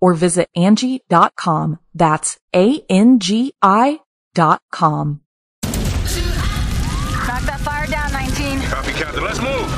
or 0.00 0.14
visit 0.14 0.48
Angie.com. 0.54 1.78
That's 1.94 2.38
A-N-G-I 2.54 4.00
dot 4.34 4.62
com. 4.70 5.20
Knock 7.28 7.42
that 7.42 7.60
fire 7.60 7.86
down, 7.86 8.12
19. 8.12 8.60
Copy, 8.62 8.92
Captain. 8.92 9.24
Let's 9.24 9.40
move. 9.40 9.77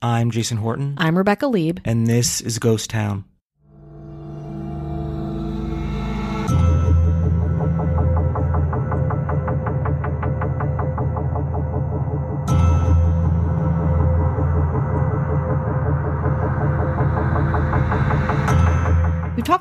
I'm 0.00 0.30
Jason 0.30 0.58
Horton. 0.58 0.94
I'm 0.96 1.18
Rebecca 1.18 1.48
Lieb. 1.48 1.80
And 1.84 2.06
this 2.06 2.40
is 2.40 2.60
Ghost 2.60 2.88
Town. 2.90 3.24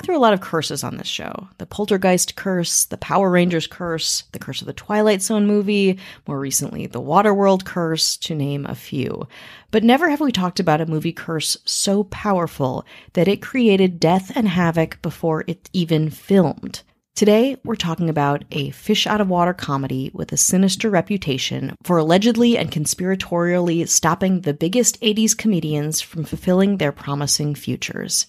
Through 0.07 0.17
a 0.17 0.19
lot 0.19 0.31
of 0.31 0.39
curses 0.39 0.85
on 0.85 0.95
this 0.95 1.07
show 1.07 1.49
the 1.57 1.65
Poltergeist 1.65 2.37
curse, 2.37 2.85
the 2.85 2.97
Power 2.97 3.29
Rangers 3.29 3.67
curse, 3.67 4.23
the 4.31 4.39
curse 4.39 4.61
of 4.61 4.67
the 4.67 4.71
Twilight 4.71 5.21
Zone 5.21 5.45
movie, 5.45 5.99
more 6.25 6.39
recently, 6.39 6.87
the 6.87 7.01
Waterworld 7.01 7.65
curse, 7.65 8.15
to 8.15 8.33
name 8.33 8.65
a 8.65 8.73
few. 8.73 9.27
But 9.69 9.83
never 9.83 10.09
have 10.09 10.21
we 10.21 10.31
talked 10.31 10.61
about 10.61 10.79
a 10.79 10.85
movie 10.85 11.11
curse 11.11 11.57
so 11.65 12.05
powerful 12.05 12.85
that 13.13 13.27
it 13.27 13.41
created 13.41 13.99
death 13.99 14.31
and 14.33 14.47
havoc 14.47 15.01
before 15.01 15.43
it 15.45 15.69
even 15.73 16.09
filmed. 16.09 16.83
Today, 17.13 17.57
we're 17.65 17.75
talking 17.75 18.09
about 18.09 18.45
a 18.51 18.69
fish 18.69 19.07
out 19.07 19.19
of 19.19 19.27
water 19.27 19.53
comedy 19.53 20.09
with 20.13 20.31
a 20.31 20.37
sinister 20.37 20.89
reputation 20.89 21.75
for 21.83 21.97
allegedly 21.97 22.57
and 22.57 22.71
conspiratorially 22.71 23.85
stopping 23.89 24.39
the 24.39 24.53
biggest 24.53 25.01
80s 25.01 25.37
comedians 25.37 25.99
from 25.99 26.23
fulfilling 26.23 26.77
their 26.77 26.93
promising 26.93 27.55
futures. 27.55 28.27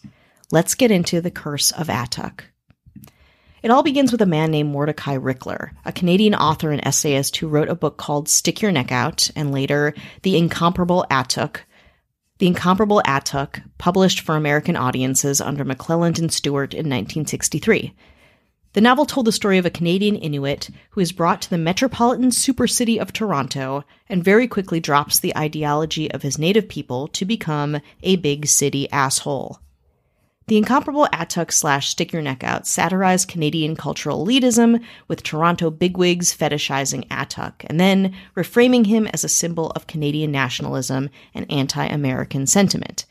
Let's 0.51 0.75
get 0.75 0.91
into 0.91 1.21
the 1.21 1.31
curse 1.31 1.73
of 1.73 1.89
Atuk. 1.89 2.41
It 3.63 3.71
all 3.71 3.83
begins 3.83 4.13
with 4.13 4.23
a 4.23 4.27
man 4.27 4.51
named 4.51 4.71
Mordecai 4.71 5.19
Richler, 5.19 5.73
a 5.85 5.93
Canadian 5.93 6.35
author 6.35 6.71
and 6.71 6.83
essayist 6.87 7.37
who 7.37 7.49
wrote 7.49 7.69
a 7.69 7.75
book 7.75 7.99
called 7.99 8.31
Stick 8.31 8.63
Your 8.63 8.73
Neck 8.73 8.91
Out 8.91 9.31
and 9.37 9.53
later 9.53 9.93
The 10.23 10.39
Incomparable 10.39 11.05
Atuk. 11.11 11.59
The 12.39 12.47
Incomparable 12.47 13.03
Atuk, 13.05 13.63
published 13.77 14.21
for 14.21 14.37
American 14.37 14.75
audiences 14.75 15.43
under 15.43 15.67
McClelland 15.67 16.19
and 16.19 16.33
Stewart 16.33 16.73
in 16.73 16.87
1963. 16.87 17.95
The 18.73 18.81
novel 18.81 19.05
told 19.05 19.27
the 19.27 19.33
story 19.33 19.59
of 19.59 19.67
a 19.67 19.71
Canadian 19.71 20.17
Inuit 20.17 20.71
who 20.93 21.03
is 21.03 21.13
brought 21.13 21.43
to 21.43 21.51
the 21.51 21.59
metropolitan 21.59 22.31
supercity 22.31 22.99
of 22.99 23.13
Toronto 23.13 23.85
and 24.09 24.25
very 24.25 24.49
quickly 24.49 24.81
drops 24.81 25.21
the 25.21 25.37
ideology 25.37 26.11
of 26.11 26.23
his 26.23 26.39
native 26.39 26.71
people 26.71 27.07
to 27.09 27.27
become 27.27 27.83
a 28.03 28.17
big 28.17 28.47
city 28.47 28.91
asshole. 28.91 29.61
The 30.49 30.57
incomparable 30.57 31.07
Atuk 31.13 31.53
slash 31.53 31.91
Stick 31.91 32.11
Your 32.11 32.23
Neck 32.23 32.43
Out 32.43 32.67
satirized 32.67 33.29
Canadian 33.29 33.77
cultural 33.77 34.25
elitism, 34.25 34.83
with 35.07 35.23
Toronto 35.23 35.69
bigwigs 35.71 36.35
fetishizing 36.35 37.07
Atuk, 37.09 37.67
and 37.67 37.79
then 37.79 38.15
reframing 38.35 38.87
him 38.87 39.07
as 39.09 39.25
a 39.25 39.29
symbol 39.29 39.71
of 39.73 39.87
Canadian 39.87 40.33
nationalism 40.33 41.11
and 41.35 41.45
anti 41.53 41.85
American 41.85 42.47
sentiment. 42.47 43.05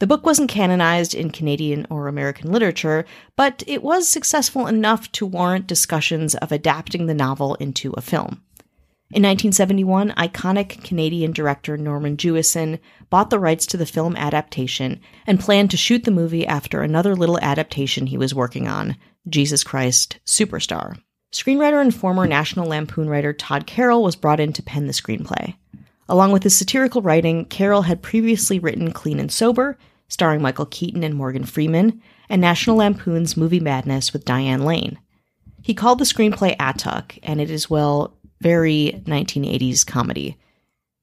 The 0.00 0.08
book 0.08 0.26
wasn't 0.26 0.50
canonized 0.50 1.14
in 1.14 1.30
Canadian 1.30 1.86
or 1.88 2.08
American 2.08 2.50
literature, 2.50 3.04
but 3.36 3.62
it 3.68 3.84
was 3.84 4.08
successful 4.08 4.66
enough 4.66 5.12
to 5.12 5.24
warrant 5.24 5.68
discussions 5.68 6.34
of 6.34 6.50
adapting 6.50 7.06
the 7.06 7.14
novel 7.14 7.54
into 7.60 7.92
a 7.92 8.00
film. 8.00 8.42
In 9.12 9.24
1971, 9.24 10.12
iconic 10.12 10.82
Canadian 10.84 11.32
director 11.32 11.76
Norman 11.76 12.16
Jewison 12.16 12.78
bought 13.10 13.28
the 13.28 13.38
rights 13.38 13.66
to 13.66 13.76
the 13.76 13.84
film 13.84 14.16
adaptation 14.16 15.02
and 15.26 15.38
planned 15.38 15.70
to 15.72 15.76
shoot 15.76 16.04
the 16.04 16.10
movie 16.10 16.46
after 16.46 16.80
another 16.80 17.14
little 17.14 17.38
adaptation 17.40 18.06
he 18.06 18.16
was 18.16 18.34
working 18.34 18.68
on, 18.68 18.96
Jesus 19.28 19.64
Christ 19.64 20.18
Superstar. 20.24 20.98
Screenwriter 21.30 21.82
and 21.82 21.94
former 21.94 22.26
National 22.26 22.66
Lampoon 22.68 23.10
writer 23.10 23.34
Todd 23.34 23.66
Carroll 23.66 24.02
was 24.02 24.16
brought 24.16 24.40
in 24.40 24.54
to 24.54 24.62
pen 24.62 24.86
the 24.86 24.94
screenplay. 24.94 25.56
Along 26.08 26.32
with 26.32 26.42
his 26.42 26.56
satirical 26.56 27.02
writing, 27.02 27.44
Carroll 27.44 27.82
had 27.82 28.00
previously 28.00 28.58
written 28.58 28.92
Clean 28.92 29.20
and 29.20 29.30
Sober, 29.30 29.76
starring 30.08 30.40
Michael 30.40 30.64
Keaton 30.64 31.04
and 31.04 31.14
Morgan 31.14 31.44
Freeman, 31.44 32.00
and 32.30 32.40
National 32.40 32.76
Lampoon's 32.76 33.36
Movie 33.36 33.60
Madness 33.60 34.14
with 34.14 34.24
Diane 34.24 34.64
Lane. 34.64 34.98
He 35.60 35.74
called 35.74 35.98
the 35.98 36.06
screenplay 36.06 36.56
Atuk, 36.56 37.18
and 37.22 37.42
it 37.42 37.50
is, 37.50 37.68
well, 37.68 38.16
very 38.42 39.02
1980s 39.04 39.86
comedy. 39.86 40.36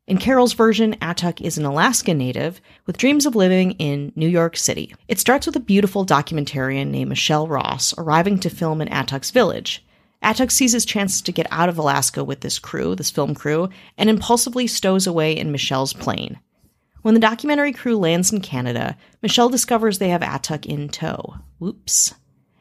In 0.06 0.18
Carroll's 0.18 0.54
version, 0.54 0.96
Atuk 0.96 1.40
is 1.40 1.58
an 1.58 1.66
Alaska 1.66 2.14
native 2.14 2.60
with 2.86 2.98
dreams 2.98 3.26
of 3.26 3.36
living 3.36 3.74
in 3.74 4.12
New 4.16 4.28
York 4.28 4.58
City. 4.58 4.94
It 5.08 5.20
starts 5.20 5.46
with 5.46 5.56
a 5.56 5.60
beautiful 5.60 6.06
documentarian 6.06 6.88
named 6.88 7.10
Michelle 7.10 7.48
Ross 7.48 7.94
arriving 7.98 8.40
to 8.40 8.50
film 8.50 8.82
in 8.82 8.88
Atuk's 8.90 9.32
village. 9.32 9.86
Atuk 10.24 10.52
sees 10.52 10.74
his 10.74 10.84
chance 10.84 11.22
to 11.22 11.32
get 11.32 11.48
out 11.52 11.70
of 11.70 11.78
Alaska 11.78 12.24
with 12.24 12.42
this 12.42 12.60
crew, 12.60 12.96
this 12.96 13.12
film 13.12 13.36
crew, 13.36 13.70
and 13.98 14.10
impulsively 14.10 14.68
stows 14.68 15.08
away 15.08 15.32
in 15.32 15.52
Michelle's 15.52 15.94
plane. 15.94 16.40
When 17.04 17.14
the 17.14 17.20
documentary 17.20 17.72
crew 17.72 17.98
lands 17.98 18.34
in 18.34 18.42
Canada, 18.42 18.98
Michelle 19.22 19.50
discovers 19.50 20.00
they 20.00 20.10
have 20.10 20.22
Atuk 20.22 20.66
in 20.66 20.90
tow. 20.90 21.36
Whoops. 21.60 22.16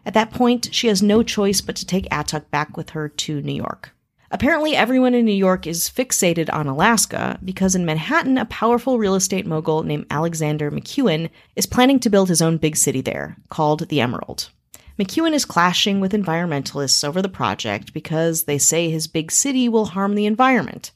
At 0.06 0.14
that 0.14 0.30
point, 0.30 0.68
she 0.72 0.86
has 0.88 1.02
no 1.02 1.22
choice 1.22 1.60
but 1.60 1.76
to 1.76 1.86
take 1.86 2.08
Atuk 2.10 2.50
back 2.50 2.76
with 2.76 2.90
her 2.90 3.08
to 3.08 3.40
New 3.40 3.54
York. 3.54 3.94
Apparently, 4.30 4.76
everyone 4.76 5.14
in 5.14 5.24
New 5.24 5.32
York 5.32 5.66
is 5.66 5.88
fixated 5.88 6.52
on 6.52 6.66
Alaska 6.66 7.38
because 7.42 7.74
in 7.74 7.86
Manhattan, 7.86 8.36
a 8.36 8.44
powerful 8.44 8.98
real 8.98 9.14
estate 9.14 9.46
mogul 9.46 9.82
named 9.82 10.06
Alexander 10.10 10.70
McEwen 10.70 11.30
is 11.56 11.64
planning 11.64 11.98
to 12.00 12.10
build 12.10 12.28
his 12.28 12.42
own 12.42 12.58
big 12.58 12.76
city 12.76 13.00
there, 13.00 13.38
called 13.48 13.88
the 13.88 14.02
Emerald. 14.02 14.50
McEwen 14.98 15.32
is 15.32 15.46
clashing 15.46 15.98
with 16.00 16.12
environmentalists 16.12 17.06
over 17.06 17.22
the 17.22 17.28
project 17.28 17.94
because 17.94 18.44
they 18.44 18.58
say 18.58 18.90
his 18.90 19.06
big 19.06 19.32
city 19.32 19.66
will 19.66 19.86
harm 19.86 20.14
the 20.14 20.26
environment. 20.26 20.90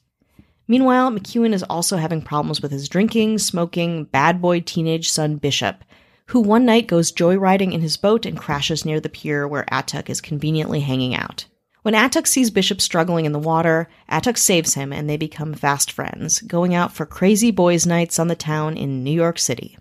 Meanwhile, 0.67 1.09
McEwen 1.09 1.53
is 1.53 1.63
also 1.63 1.97
having 1.97 2.21
problems 2.21 2.61
with 2.61 2.71
his 2.71 2.87
drinking, 2.87 3.39
smoking, 3.39 4.03
bad 4.05 4.41
boy 4.41 4.59
teenage 4.59 5.09
son 5.09 5.37
Bishop, 5.37 5.83
who 6.27 6.39
one 6.39 6.65
night 6.65 6.87
goes 6.87 7.11
joyriding 7.11 7.73
in 7.73 7.81
his 7.81 7.97
boat 7.97 8.27
and 8.27 8.37
crashes 8.37 8.85
near 8.85 8.99
the 8.99 9.09
pier 9.09 9.47
where 9.47 9.65
Atuk 9.71 10.09
is 10.09 10.21
conveniently 10.21 10.81
hanging 10.81 11.15
out. 11.15 11.45
When 11.83 11.95
Atuk 11.95 12.27
sees 12.27 12.49
Bishop 12.49 12.79
struggling 12.79 13.25
in 13.25 13.33
the 13.33 13.39
water, 13.39 13.89
Atuk 14.09 14.37
saves 14.37 14.73
him 14.73 14.93
and 14.93 15.09
they 15.09 15.17
become 15.17 15.53
fast 15.53 15.91
friends, 15.91 16.39
going 16.39 16.73
out 16.73 16.93
for 16.93 17.05
crazy 17.05 17.51
boys' 17.51 17.85
nights 17.85 18.19
on 18.19 18.29
the 18.29 18.37
town 18.37 18.77
in 18.77 19.03
New 19.03 19.11
York 19.11 19.37
City. 19.37 19.77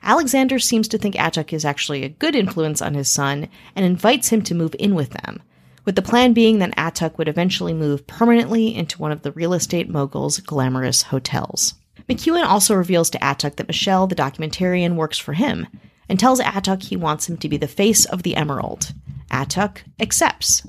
Alexander 0.00 0.60
seems 0.60 0.86
to 0.86 0.96
think 0.96 1.16
Atuk 1.16 1.52
is 1.52 1.64
actually 1.64 2.04
a 2.04 2.08
good 2.08 2.36
influence 2.36 2.80
on 2.80 2.94
his 2.94 3.10
son 3.10 3.48
and 3.74 3.84
invites 3.84 4.28
him 4.28 4.42
to 4.42 4.54
move 4.54 4.76
in 4.78 4.94
with 4.94 5.10
them, 5.10 5.42
with 5.84 5.96
the 5.96 6.02
plan 6.02 6.34
being 6.34 6.60
that 6.60 6.76
Atuk 6.76 7.18
would 7.18 7.26
eventually 7.26 7.74
move 7.74 8.06
permanently 8.06 8.72
into 8.72 9.00
one 9.00 9.10
of 9.10 9.22
the 9.22 9.32
real 9.32 9.54
estate 9.54 9.90
mogul's 9.90 10.38
glamorous 10.38 11.02
hotels. 11.02 11.74
McEwen 12.08 12.44
also 12.44 12.76
reveals 12.76 13.10
to 13.10 13.18
Atuk 13.18 13.56
that 13.56 13.66
Michelle, 13.66 14.06
the 14.06 14.14
documentarian, 14.14 14.94
works 14.94 15.18
for 15.18 15.32
him, 15.32 15.66
and 16.08 16.20
tells 16.20 16.38
Atuk 16.38 16.84
he 16.84 16.96
wants 16.96 17.28
him 17.28 17.36
to 17.38 17.48
be 17.48 17.56
the 17.56 17.66
face 17.66 18.04
of 18.04 18.22
the 18.22 18.36
Emerald. 18.36 18.94
Atuk 19.32 19.78
accepts. 19.98 20.62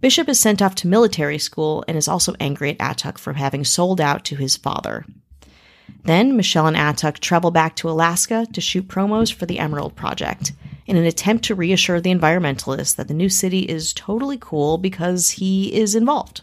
Bishop 0.00 0.28
is 0.28 0.38
sent 0.38 0.60
off 0.60 0.74
to 0.76 0.88
military 0.88 1.38
school 1.38 1.84
and 1.86 1.96
is 1.96 2.08
also 2.08 2.34
angry 2.40 2.70
at 2.70 2.78
Atuk 2.78 3.18
for 3.18 3.34
having 3.34 3.64
sold 3.64 4.00
out 4.00 4.24
to 4.24 4.36
his 4.36 4.56
father. 4.56 5.04
Then 6.04 6.36
Michelle 6.36 6.66
and 6.66 6.76
Atuk 6.76 7.18
travel 7.18 7.50
back 7.50 7.76
to 7.76 7.90
Alaska 7.90 8.46
to 8.52 8.60
shoot 8.60 8.88
promos 8.88 9.32
for 9.32 9.46
the 9.46 9.58
Emerald 9.58 9.94
Project 9.94 10.52
in 10.86 10.96
an 10.96 11.04
attempt 11.04 11.44
to 11.44 11.54
reassure 11.54 12.00
the 12.00 12.12
environmentalists 12.12 12.96
that 12.96 13.08
the 13.08 13.14
new 13.14 13.28
city 13.28 13.60
is 13.60 13.92
totally 13.92 14.38
cool 14.40 14.78
because 14.78 15.30
he 15.30 15.72
is 15.72 15.94
involved. 15.94 16.42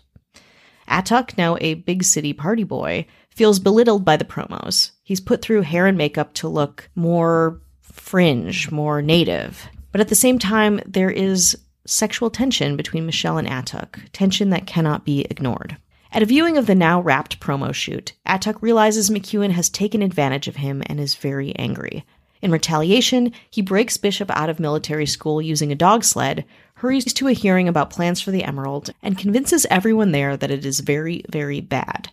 Atuk, 0.88 1.38
now 1.38 1.58
a 1.62 1.76
big 1.76 2.04
city 2.04 2.34
party 2.34 2.64
boy, 2.64 3.06
feels 3.30 3.60
belittled 3.60 4.04
by 4.04 4.18
the 4.18 4.26
promos. 4.26 4.92
He's 5.04 5.22
put 5.22 5.42
through 5.42 5.62
hair 5.62 5.86
and 5.86 5.98
makeup 5.98 6.34
to 6.36 6.48
look 6.48 6.90
more 6.96 7.62
fringe, 7.82 8.72
more 8.72 9.02
native. 9.02 9.68
But 9.92 10.02
at 10.02 10.08
the 10.08 10.16
same 10.16 10.40
time, 10.40 10.80
there 10.86 11.12
is 11.12 11.58
sexual 11.90 12.30
tension 12.30 12.78
between 12.78 13.06
Michelle 13.06 13.38
and 13.38 13.48
Atuk, 13.48 14.00
tension 14.14 14.50
that 14.52 14.68
cannot 14.68 15.06
be 15.06 15.22
ignored. 15.30 15.78
At 16.12 16.24
a 16.24 16.26
viewing 16.26 16.58
of 16.58 16.66
the 16.66 16.76
now 16.76 17.02
wrapped 17.02 17.40
promo 17.40 17.74
shoot, 17.74 18.14
Atuk 18.28 18.62
realizes 18.62 19.10
McEwen 19.10 19.52
has 19.52 19.70
taken 19.70 20.02
advantage 20.02 20.48
of 20.48 20.56
him 20.56 20.82
and 20.88 21.00
is 21.00 21.16
very 21.16 21.56
angry. 21.56 22.06
In 22.42 22.52
retaliation, 22.52 23.34
he 23.50 23.62
breaks 23.62 23.98
Bishop 23.98 24.32
out 24.32 24.50
of 24.50 24.60
military 24.60 25.06
school 25.06 25.42
using 25.42 25.72
a 25.72 25.76
dog 25.76 26.04
sled, 26.04 26.46
hurries 26.76 27.14
to 27.14 27.28
a 27.28 27.34
hearing 27.34 27.68
about 27.68 27.90
plans 27.90 28.22
for 28.22 28.32
the 28.32 28.44
Emerald, 28.44 28.92
and 29.04 29.18
convinces 29.18 29.68
everyone 29.70 30.12
there 30.12 30.38
that 30.38 30.52
it 30.52 30.66
is 30.66 30.80
very, 30.80 31.24
very 31.30 31.60
bad. 31.60 32.10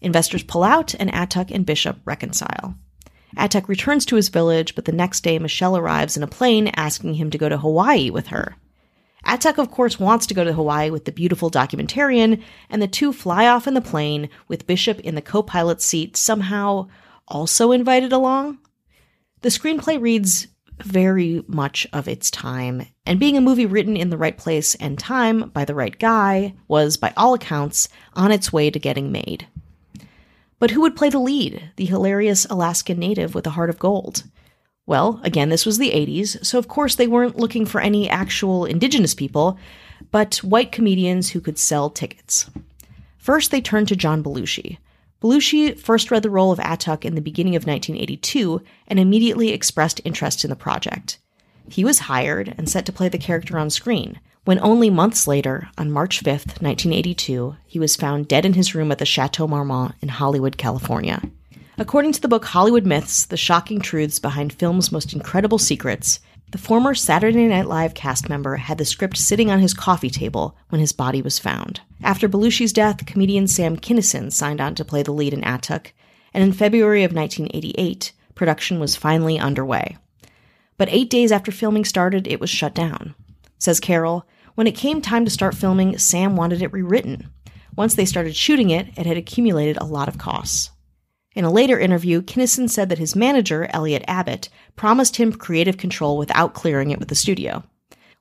Investors 0.00 0.42
pull 0.42 0.62
out, 0.62 0.94
and 0.94 1.10
Atuk 1.12 1.50
and 1.50 1.66
Bishop 1.66 1.98
reconcile. 2.04 2.74
Atuk 3.36 3.68
returns 3.68 4.04
to 4.06 4.16
his 4.16 4.28
village, 4.28 4.74
but 4.74 4.84
the 4.84 4.92
next 4.92 5.22
day 5.22 5.38
Michelle 5.38 5.76
arrives 5.76 6.16
in 6.16 6.22
a 6.22 6.28
plane 6.28 6.68
asking 6.76 7.14
him 7.14 7.30
to 7.30 7.38
go 7.38 7.48
to 7.48 7.58
Hawaii 7.58 8.10
with 8.10 8.28
her. 8.28 8.56
Atuk, 9.26 9.58
of 9.58 9.70
course, 9.70 10.00
wants 10.00 10.26
to 10.26 10.34
go 10.34 10.44
to 10.44 10.52
Hawaii 10.52 10.90
with 10.90 11.04
the 11.04 11.12
beautiful 11.12 11.50
documentarian, 11.50 12.42
and 12.68 12.80
the 12.80 12.88
two 12.88 13.12
fly 13.12 13.46
off 13.46 13.66
in 13.66 13.74
the 13.74 13.80
plane 13.80 14.28
with 14.48 14.66
Bishop 14.66 15.00
in 15.00 15.14
the 15.14 15.22
co 15.22 15.42
pilot 15.42 15.82
seat, 15.82 16.16
somehow 16.16 16.88
also 17.28 17.72
invited 17.72 18.12
along. 18.12 18.58
The 19.42 19.50
screenplay 19.50 20.00
reads 20.00 20.48
very 20.82 21.42
much 21.46 21.86
of 21.92 22.08
its 22.08 22.30
time, 22.30 22.86
and 23.06 23.20
being 23.20 23.36
a 23.36 23.42
movie 23.42 23.66
written 23.66 23.96
in 23.96 24.10
the 24.10 24.16
right 24.16 24.36
place 24.36 24.74
and 24.76 24.98
time 24.98 25.50
by 25.50 25.64
the 25.64 25.74
right 25.74 25.98
guy 25.98 26.54
was, 26.68 26.96
by 26.96 27.12
all 27.16 27.34
accounts, 27.34 27.88
on 28.14 28.32
its 28.32 28.52
way 28.52 28.70
to 28.70 28.78
getting 28.78 29.12
made. 29.12 29.46
But 30.58 30.70
who 30.70 30.82
would 30.82 30.96
play 30.96 31.08
the 31.08 31.18
lead, 31.18 31.70
the 31.76 31.86
hilarious 31.86 32.46
Alaskan 32.46 32.98
native 32.98 33.34
with 33.34 33.46
a 33.46 33.50
heart 33.50 33.70
of 33.70 33.78
gold? 33.78 34.24
Well, 34.86 35.20
again, 35.22 35.48
this 35.50 35.66
was 35.66 35.78
the 35.78 35.90
80s, 35.90 36.44
so 36.44 36.58
of 36.58 36.68
course 36.68 36.94
they 36.94 37.06
weren't 37.06 37.38
looking 37.38 37.66
for 37.66 37.80
any 37.80 38.08
actual 38.08 38.64
indigenous 38.64 39.14
people, 39.14 39.58
but 40.10 40.36
white 40.38 40.72
comedians 40.72 41.30
who 41.30 41.40
could 41.40 41.58
sell 41.58 41.90
tickets. 41.90 42.50
First, 43.18 43.50
they 43.50 43.60
turned 43.60 43.88
to 43.88 43.96
John 43.96 44.22
Belushi. 44.22 44.78
Belushi 45.22 45.78
first 45.78 46.10
read 46.10 46.22
the 46.22 46.30
role 46.30 46.50
of 46.50 46.58
Atuk 46.58 47.04
in 47.04 47.14
the 47.14 47.20
beginning 47.20 47.54
of 47.54 47.66
1982 47.66 48.62
and 48.88 48.98
immediately 48.98 49.50
expressed 49.50 50.00
interest 50.04 50.44
in 50.44 50.50
the 50.50 50.56
project. 50.56 51.18
He 51.68 51.84
was 51.84 52.00
hired 52.00 52.54
and 52.56 52.68
set 52.68 52.86
to 52.86 52.92
play 52.92 53.08
the 53.08 53.18
character 53.18 53.58
on 53.58 53.70
screen, 53.70 54.18
when 54.44 54.58
only 54.60 54.88
months 54.88 55.26
later, 55.26 55.68
on 55.76 55.90
March 55.90 56.20
5, 56.20 56.26
1982, 56.26 57.56
he 57.66 57.78
was 57.78 57.94
found 57.94 58.26
dead 58.26 58.46
in 58.46 58.54
his 58.54 58.74
room 58.74 58.90
at 58.90 58.98
the 58.98 59.04
Chateau 59.04 59.46
Marmont 59.46 59.94
in 60.00 60.08
Hollywood, 60.08 60.56
California. 60.56 61.20
According 61.80 62.12
to 62.12 62.20
the 62.20 62.28
book 62.28 62.44
Hollywood 62.44 62.84
Myths 62.84 63.24
The 63.24 63.38
Shocking 63.38 63.80
Truths 63.80 64.18
Behind 64.18 64.52
Film's 64.52 64.92
Most 64.92 65.14
Incredible 65.14 65.56
Secrets, 65.56 66.20
the 66.50 66.58
former 66.58 66.94
Saturday 66.94 67.48
Night 67.48 67.68
Live 67.68 67.94
cast 67.94 68.28
member 68.28 68.56
had 68.56 68.76
the 68.76 68.84
script 68.84 69.16
sitting 69.16 69.50
on 69.50 69.60
his 69.60 69.72
coffee 69.72 70.10
table 70.10 70.58
when 70.68 70.82
his 70.82 70.92
body 70.92 71.22
was 71.22 71.38
found. 71.38 71.80
After 72.02 72.28
Belushi's 72.28 72.74
death, 72.74 73.06
comedian 73.06 73.46
Sam 73.46 73.78
Kinison 73.78 74.30
signed 74.30 74.60
on 74.60 74.74
to 74.74 74.84
play 74.84 75.02
the 75.02 75.14
lead 75.14 75.32
in 75.32 75.40
Atuk, 75.40 75.92
and 76.34 76.44
in 76.44 76.52
February 76.52 77.02
of 77.02 77.14
1988, 77.14 78.12
production 78.34 78.78
was 78.78 78.94
finally 78.94 79.38
underway. 79.38 79.96
But 80.76 80.90
eight 80.90 81.08
days 81.08 81.32
after 81.32 81.50
filming 81.50 81.86
started, 81.86 82.26
it 82.26 82.40
was 82.40 82.50
shut 82.50 82.74
down. 82.74 83.14
Says 83.58 83.80
Carroll, 83.80 84.26
when 84.54 84.66
it 84.66 84.76
came 84.76 85.00
time 85.00 85.24
to 85.24 85.30
start 85.30 85.54
filming, 85.54 85.96
Sam 85.96 86.36
wanted 86.36 86.60
it 86.60 86.74
rewritten. 86.74 87.30
Once 87.74 87.94
they 87.94 88.04
started 88.04 88.36
shooting 88.36 88.68
it, 88.68 88.88
it 88.98 89.06
had 89.06 89.16
accumulated 89.16 89.78
a 89.78 89.84
lot 89.84 90.08
of 90.08 90.18
costs. 90.18 90.72
In 91.34 91.44
a 91.44 91.50
later 91.50 91.78
interview, 91.78 92.22
Kinison 92.22 92.68
said 92.68 92.88
that 92.88 92.98
his 92.98 93.14
manager, 93.14 93.68
Elliot 93.72 94.04
Abbott, 94.08 94.48
promised 94.74 95.16
him 95.16 95.32
creative 95.32 95.76
control 95.76 96.18
without 96.18 96.54
clearing 96.54 96.90
it 96.90 96.98
with 96.98 97.08
the 97.08 97.14
studio. 97.14 97.62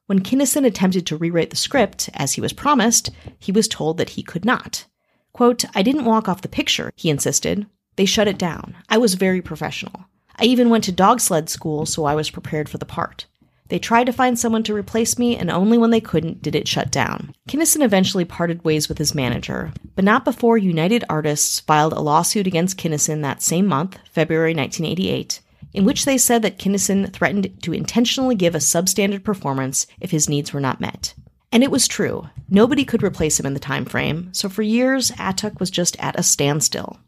When 0.05 0.21
Kinison 0.21 0.65
attempted 0.65 1.05
to 1.07 1.17
rewrite 1.17 1.49
the 1.49 1.55
script, 1.55 2.09
as 2.13 2.33
he 2.33 2.41
was 2.41 2.53
promised, 2.53 3.11
he 3.39 3.51
was 3.51 3.67
told 3.67 3.97
that 3.97 4.09
he 4.09 4.23
could 4.23 4.45
not. 4.45 4.85
Quote, 5.33 5.65
I 5.75 5.81
didn't 5.81 6.05
walk 6.05 6.27
off 6.27 6.41
the 6.41 6.47
picture, 6.47 6.91
he 6.95 7.09
insisted. 7.09 7.65
They 7.95 8.05
shut 8.05 8.27
it 8.27 8.37
down. 8.37 8.75
I 8.89 8.97
was 8.97 9.15
very 9.15 9.41
professional. 9.41 10.05
I 10.37 10.45
even 10.45 10.69
went 10.69 10.83
to 10.85 10.91
dog 10.91 11.19
sled 11.19 11.49
school, 11.49 11.85
so 11.85 12.05
I 12.05 12.15
was 12.15 12.29
prepared 12.29 12.69
for 12.69 12.77
the 12.77 12.85
part. 12.85 13.27
They 13.69 13.79
tried 13.79 14.05
to 14.05 14.13
find 14.13 14.37
someone 14.37 14.63
to 14.63 14.73
replace 14.73 15.17
me, 15.17 15.37
and 15.37 15.49
only 15.49 15.77
when 15.77 15.91
they 15.91 16.01
couldn't 16.01 16.41
did 16.41 16.55
it 16.55 16.67
shut 16.67 16.91
down. 16.91 17.33
Kinison 17.47 17.83
eventually 17.83 18.25
parted 18.25 18.65
ways 18.65 18.89
with 18.89 18.97
his 18.97 19.15
manager, 19.15 19.71
but 19.95 20.03
not 20.03 20.25
before 20.25 20.57
United 20.57 21.03
Artists 21.07 21.59
filed 21.59 21.93
a 21.93 22.01
lawsuit 22.01 22.47
against 22.47 22.77
Kinison 22.77 23.21
that 23.21 23.43
same 23.43 23.67
month, 23.67 23.97
February 24.11 24.55
1988, 24.55 25.39
in 25.73 25.85
which 25.85 26.05
they 26.05 26.17
said 26.17 26.41
that 26.41 26.57
Kinison 26.57 27.13
threatened 27.13 27.61
to 27.61 27.73
intentionally 27.73 28.35
give 28.35 28.55
a 28.55 28.59
substandard 28.59 29.23
performance 29.23 29.85
if 29.99 30.09
his 30.09 30.27
needs 30.27 30.51
were 30.51 30.59
not 30.59 30.81
met. 30.81 31.13
And 31.51 31.63
it 31.63 31.71
was 31.71 31.87
true. 31.87 32.27
Nobody 32.49 32.83
could 32.83 33.03
replace 33.03 33.39
him 33.39 33.45
in 33.45 33.53
the 33.53 33.59
time 33.59 33.85
frame, 33.85 34.29
so 34.33 34.49
for 34.49 34.63
years 34.63 35.11
Atuk 35.11 35.59
was 35.59 35.69
just 35.69 35.95
at 35.99 36.19
a 36.19 36.23
standstill. 36.23 36.99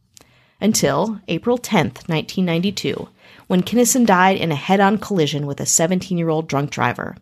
Until 0.60 1.19
April 1.28 1.58
10th, 1.58 2.08
1992, 2.08 3.10
when 3.51 3.63
Kinison 3.63 4.06
died 4.06 4.38
in 4.38 4.50
a 4.50 4.56
head 4.56 4.80
on 4.80 4.98
collision 4.98 5.45
with 5.45 5.59
a 5.59 5.65
17 5.65 6.18
year 6.18 6.30
old 6.30 6.48
drunk 6.48 6.69
driver. 6.69 7.18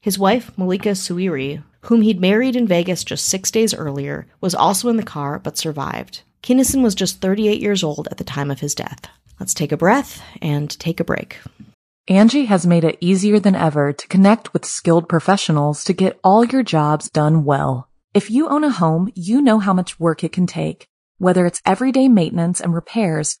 His 0.00 0.16
wife, 0.16 0.56
Malika 0.56 0.90
Souiri, 0.90 1.64
whom 1.80 2.02
he'd 2.02 2.20
married 2.20 2.54
in 2.54 2.68
Vegas 2.68 3.02
just 3.02 3.26
six 3.26 3.50
days 3.50 3.74
earlier, 3.74 4.28
was 4.40 4.54
also 4.54 4.88
in 4.88 4.98
the 4.98 5.02
car 5.02 5.40
but 5.40 5.58
survived. 5.58 6.22
Kinison 6.44 6.80
was 6.80 6.94
just 6.94 7.20
38 7.20 7.60
years 7.60 7.82
old 7.82 8.06
at 8.12 8.18
the 8.18 8.22
time 8.22 8.52
of 8.52 8.60
his 8.60 8.72
death. 8.72 9.08
Let's 9.40 9.52
take 9.52 9.72
a 9.72 9.76
breath 9.76 10.22
and 10.40 10.70
take 10.78 11.00
a 11.00 11.04
break. 11.04 11.40
Angie 12.06 12.44
has 12.44 12.64
made 12.64 12.84
it 12.84 12.98
easier 13.00 13.40
than 13.40 13.56
ever 13.56 13.92
to 13.92 14.06
connect 14.06 14.52
with 14.52 14.64
skilled 14.64 15.08
professionals 15.08 15.82
to 15.82 15.92
get 15.92 16.20
all 16.22 16.44
your 16.44 16.62
jobs 16.62 17.10
done 17.10 17.44
well. 17.44 17.88
If 18.14 18.30
you 18.30 18.46
own 18.46 18.62
a 18.62 18.70
home, 18.70 19.10
you 19.16 19.42
know 19.42 19.58
how 19.58 19.72
much 19.72 19.98
work 19.98 20.22
it 20.22 20.30
can 20.30 20.46
take, 20.46 20.86
whether 21.18 21.44
it's 21.46 21.62
everyday 21.66 22.06
maintenance 22.08 22.60
and 22.60 22.72
repairs 22.72 23.40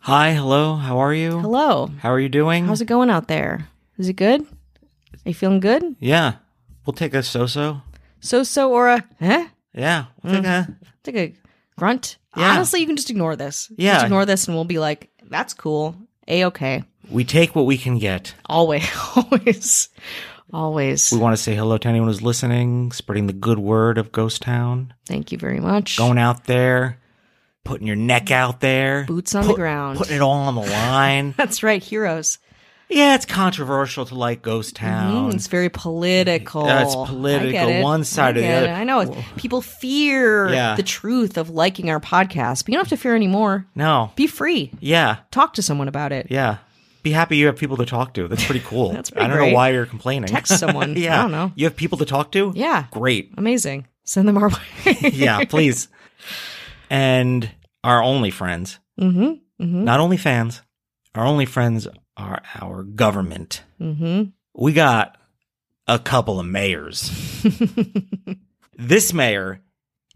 Hi, 0.00 0.32
hello, 0.32 0.76
how 0.76 0.98
are 0.98 1.12
you? 1.12 1.38
Hello. 1.40 1.90
How 2.00 2.10
are 2.10 2.20
you 2.20 2.28
doing? 2.28 2.66
How's 2.66 2.80
it 2.80 2.86
going 2.86 3.10
out 3.10 3.28
there? 3.28 3.68
Is 3.98 4.08
it 4.08 4.14
good? 4.14 4.42
Are 4.42 5.28
you 5.28 5.34
feeling 5.34 5.60
good? 5.60 5.96
Yeah. 6.00 6.34
We'll 6.86 6.94
take 6.94 7.12
a 7.14 7.22
so 7.22 7.46
so. 7.46 7.82
So 8.20 8.42
so 8.42 8.72
or 8.72 8.88
a 8.88 9.04
eh? 9.20 9.48
Yeah. 9.74 10.06
We'll 10.22 10.34
take 10.36 10.44
a 10.44 10.76
Take 11.02 11.16
a 11.16 11.34
grunt. 11.76 12.16
Yeah. 12.36 12.52
Honestly, 12.54 12.80
you 12.80 12.86
can 12.86 12.96
just 12.96 13.10
ignore 13.10 13.36
this. 13.36 13.70
Yeah. 13.76 13.94
Just 13.94 14.04
ignore 14.06 14.24
this 14.24 14.46
and 14.46 14.56
we'll 14.56 14.64
be 14.64 14.78
like, 14.78 15.10
that's 15.24 15.52
cool. 15.52 15.94
A 16.26 16.44
okay. 16.46 16.84
we 17.10 17.24
take 17.24 17.54
what 17.54 17.66
we 17.66 17.76
can 17.78 17.98
get. 17.98 18.34
Always. 18.46 18.88
Always. 19.16 19.88
Always. 20.52 21.12
We 21.12 21.18
want 21.18 21.36
to 21.36 21.42
say 21.42 21.54
hello 21.54 21.76
to 21.76 21.88
anyone 21.88 22.08
who's 22.08 22.22
listening, 22.22 22.92
spreading 22.92 23.26
the 23.26 23.32
good 23.34 23.58
word 23.58 23.98
of 23.98 24.12
Ghost 24.12 24.40
Town. 24.42 24.94
Thank 25.06 25.32
you 25.32 25.38
very 25.38 25.60
much. 25.60 25.98
Going 25.98 26.18
out 26.18 26.44
there, 26.44 26.98
putting 27.68 27.86
your 27.86 27.96
neck 27.96 28.30
out 28.30 28.60
there. 28.60 29.04
Boots 29.06 29.34
on 29.34 29.46
the 29.46 29.54
ground. 29.54 29.98
Putting 29.98 30.16
it 30.16 30.22
all 30.22 30.32
on 30.32 30.54
the 30.54 30.62
line. 30.62 31.34
That's 31.36 31.62
right, 31.62 31.82
heroes. 31.82 32.38
yeah, 32.88 33.14
it's 33.14 33.26
controversial 33.26 34.06
to 34.06 34.14
like 34.14 34.40
Ghost 34.40 34.74
Town. 34.74 35.30
Mm, 35.30 35.34
it's 35.34 35.46
very 35.48 35.68
political. 35.68 36.64
Yeah, 36.64 36.84
it's 36.84 36.96
I 36.96 37.06
political, 37.06 37.50
get 37.52 37.68
it. 37.68 37.82
one 37.82 38.04
side 38.04 38.36
I 38.36 38.40
or 38.40 38.42
the 38.42 38.48
other. 38.48 38.66
it. 38.68 38.70
I 38.70 38.84
know 38.84 39.00
it's- 39.02 39.24
people 39.36 39.60
fear 39.60 40.48
Yeah. 40.48 40.74
the 40.76 40.82
truth 40.82 41.36
of 41.36 41.50
liking 41.50 41.90
our 41.90 42.00
podcast, 42.00 42.64
but 42.64 42.68
you 42.68 42.74
don't 42.74 42.84
have 42.88 42.98
to 42.98 43.02
fear 43.02 43.14
anymore. 43.14 43.66
No. 43.74 44.10
Be 44.16 44.26
free. 44.26 44.72
Yeah. 44.80 45.18
Talk 45.30 45.52
to 45.54 45.62
someone 45.62 45.88
about 45.88 46.10
it. 46.12 46.28
Yeah. 46.30 46.56
Be 47.02 47.10
happy 47.12 47.36
you 47.36 47.46
have 47.46 47.56
people 47.56 47.76
to 47.76 47.84
talk 47.86 48.14
to. 48.14 48.26
That's 48.28 48.44
pretty 48.44 48.64
cool. 48.66 48.92
That's 48.94 49.10
pretty 49.10 49.24
I 49.26 49.28
don't 49.28 49.36
great. 49.36 49.50
know 49.50 49.54
why 49.54 49.68
you're 49.70 49.84
complaining. 49.86 50.28
Text 50.28 50.58
someone. 50.58 50.96
yeah. 50.96 51.18
I 51.18 51.22
don't 51.22 51.30
know. 51.32 51.52
You 51.54 51.66
have 51.66 51.76
people 51.76 51.98
to 51.98 52.06
talk 52.06 52.32
to? 52.32 52.52
Yeah. 52.56 52.86
Great. 52.90 53.34
Amazing. 53.36 53.86
Send 54.04 54.26
them 54.26 54.38
our 54.38 54.48
way. 54.48 54.96
yeah, 55.12 55.44
please. 55.44 55.88
And 56.90 57.50
our 57.84 58.02
only 58.02 58.30
friends, 58.30 58.78
mm-hmm. 59.00 59.62
Mm-hmm. 59.62 59.84
not 59.84 60.00
only 60.00 60.16
fans, 60.16 60.62
our 61.14 61.24
only 61.24 61.46
friends 61.46 61.88
are 62.16 62.42
our 62.60 62.82
government. 62.82 63.62
Mm-hmm. 63.80 64.30
We 64.54 64.72
got 64.72 65.16
a 65.86 65.98
couple 65.98 66.40
of 66.40 66.46
mayors. 66.46 67.10
this 68.76 69.12
mayor 69.12 69.60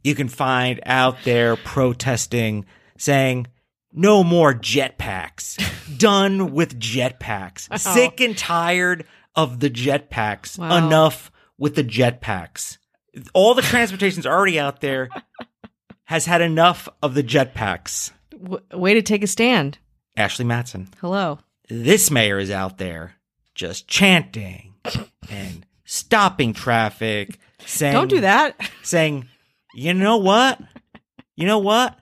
you 0.03 0.15
can 0.15 0.29
find 0.29 0.81
out 0.85 1.17
there 1.25 1.57
protesting 1.57 2.67
saying 2.99 3.47
no 3.93 4.25
more 4.25 4.53
jetpacks. 4.53 5.59
Done 5.99 6.53
with 6.53 6.79
jetpacks. 6.79 7.79
Sick 7.79 8.21
and 8.21 8.37
tired 8.37 9.07
of 9.35 9.61
the 9.61 9.71
jetpacks. 9.71 10.59
Wow. 10.59 10.87
Enough 10.87 11.31
with 11.59 11.75
the 11.75 11.85
jetpacks. 11.85 12.79
All 13.35 13.55
the 13.55 13.63
transportation's 13.63 14.27
already 14.27 14.59
out 14.59 14.81
there 14.81 15.09
has 16.13 16.27
had 16.27 16.43
enough 16.43 16.91
of 17.03 17.15
the 17.15 17.23
jetpacks. 17.23 18.11
W- 18.39 18.63
way 18.75 18.93
to 18.93 19.01
take 19.01 19.23
a 19.23 19.27
stand. 19.27 19.79
Ashley 20.15 20.45
Matson. 20.45 20.89
Hello. 21.01 21.39
This 21.71 22.11
mayor 22.11 22.39
is 22.39 22.51
out 22.51 22.77
there 22.77 23.15
just 23.55 23.89
chanting 23.89 24.75
and 25.31 25.65
stopping 25.87 26.53
traffic, 26.53 27.39
saying 27.65 27.95
Don't 27.95 28.11
do 28.11 28.21
that. 28.21 28.61
saying, 28.83 29.27
"You 29.75 29.95
know 29.95 30.19
what? 30.19 30.61
You 31.35 31.47
know 31.47 31.61
what? 31.61 31.99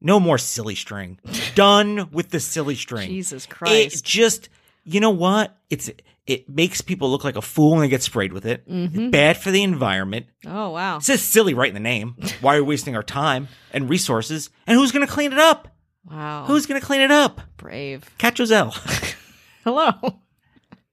No 0.00 0.18
more 0.18 0.38
silly 0.38 0.74
string. 0.74 1.18
Done 1.54 2.08
with 2.10 2.30
the 2.30 2.40
silly 2.40 2.76
string. 2.76 3.10
Jesus 3.10 3.44
It 3.44 3.50
Christ. 3.50 4.04
just, 4.06 4.48
you 4.84 5.00
know 5.00 5.10
what? 5.10 5.54
It's 5.68 5.90
it 6.28 6.46
makes 6.46 6.82
people 6.82 7.10
look 7.10 7.24
like 7.24 7.36
a 7.36 7.42
fool 7.42 7.72
when 7.72 7.80
they 7.80 7.88
get 7.88 8.02
sprayed 8.02 8.34
with 8.34 8.44
it. 8.44 8.68
Mm-hmm. 8.68 9.00
It's 9.00 9.10
bad 9.10 9.38
for 9.38 9.50
the 9.50 9.62
environment. 9.62 10.26
oh 10.46 10.70
wow. 10.70 10.98
It 10.98 11.02
says 11.02 11.22
silly 11.22 11.54
right 11.54 11.68
in 11.68 11.74
the 11.74 11.80
name. 11.80 12.16
Why 12.42 12.56
are 12.56 12.62
we 12.62 12.68
wasting 12.68 12.94
our 12.94 13.02
time 13.02 13.48
and 13.72 13.88
resources? 13.88 14.50
And 14.66 14.76
who's 14.76 14.92
going 14.92 15.06
to 15.06 15.12
clean 15.12 15.32
it 15.32 15.38
up? 15.38 15.74
Wow. 16.04 16.44
Who's 16.46 16.66
going 16.66 16.80
to 16.80 16.86
clean 16.86 17.00
it 17.00 17.10
up? 17.10 17.40
brave? 17.56 18.10
Cat 18.18 18.36
Giselle. 18.36 18.70
Hello. 19.64 19.92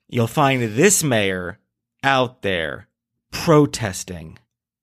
You'll 0.07 0.27
find 0.27 0.61
this 0.61 1.03
mayor 1.03 1.59
out 2.01 2.41
there 2.41 2.87
protesting, 3.31 4.37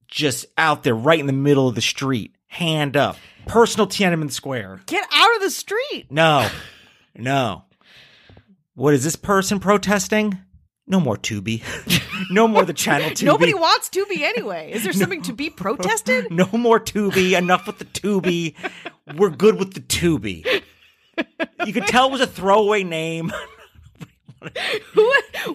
just 0.07 0.47
out 0.59 0.83
there 0.83 0.95
right 0.95 1.19
in 1.19 1.27
the 1.27 1.33
middle 1.33 1.69
of 1.69 1.75
the 1.75 1.81
street, 1.81 2.37
hand 2.47 2.97
up, 2.97 3.17
personal 3.47 3.87
Tiananmen 3.87 4.31
Square. 4.31 4.81
Get 4.87 5.07
out 5.13 5.37
of 5.37 5.43
the 5.43 5.51
street. 5.51 6.07
No, 6.11 6.49
no. 7.17 7.65
What 8.75 8.95
is 8.95 9.05
this 9.05 9.17
person 9.17 9.61
protesting? 9.61 10.39
No 10.87 10.99
more 10.99 11.17
Tubi. 11.17 11.63
no 12.31 12.49
more 12.49 12.65
the 12.65 12.73
channel 12.73 13.11
Tubi. 13.11 13.25
Nobody 13.25 13.55
wants 13.55 13.89
Tubi 13.89 14.21
anyway. 14.21 14.71
Is 14.73 14.83
there 14.83 14.93
something 14.93 15.23
to 15.23 15.33
be 15.33 15.49
protested? 15.51 16.31
No 16.31 16.47
more 16.53 16.81
Tubi. 16.81 17.37
Enough 17.37 17.67
with 17.67 17.79
the 17.79 17.85
Tubi. 17.85 18.55
We're 19.17 19.31
good 19.31 19.59
with 19.59 19.75
the 19.75 19.81
Tubi. 19.81 20.63
You 21.67 21.73
could 21.73 21.87
tell 21.87 22.09
it 22.09 22.13
was 22.13 22.21
a 22.21 22.27
throwaway 22.27 22.83
name. 22.83 23.33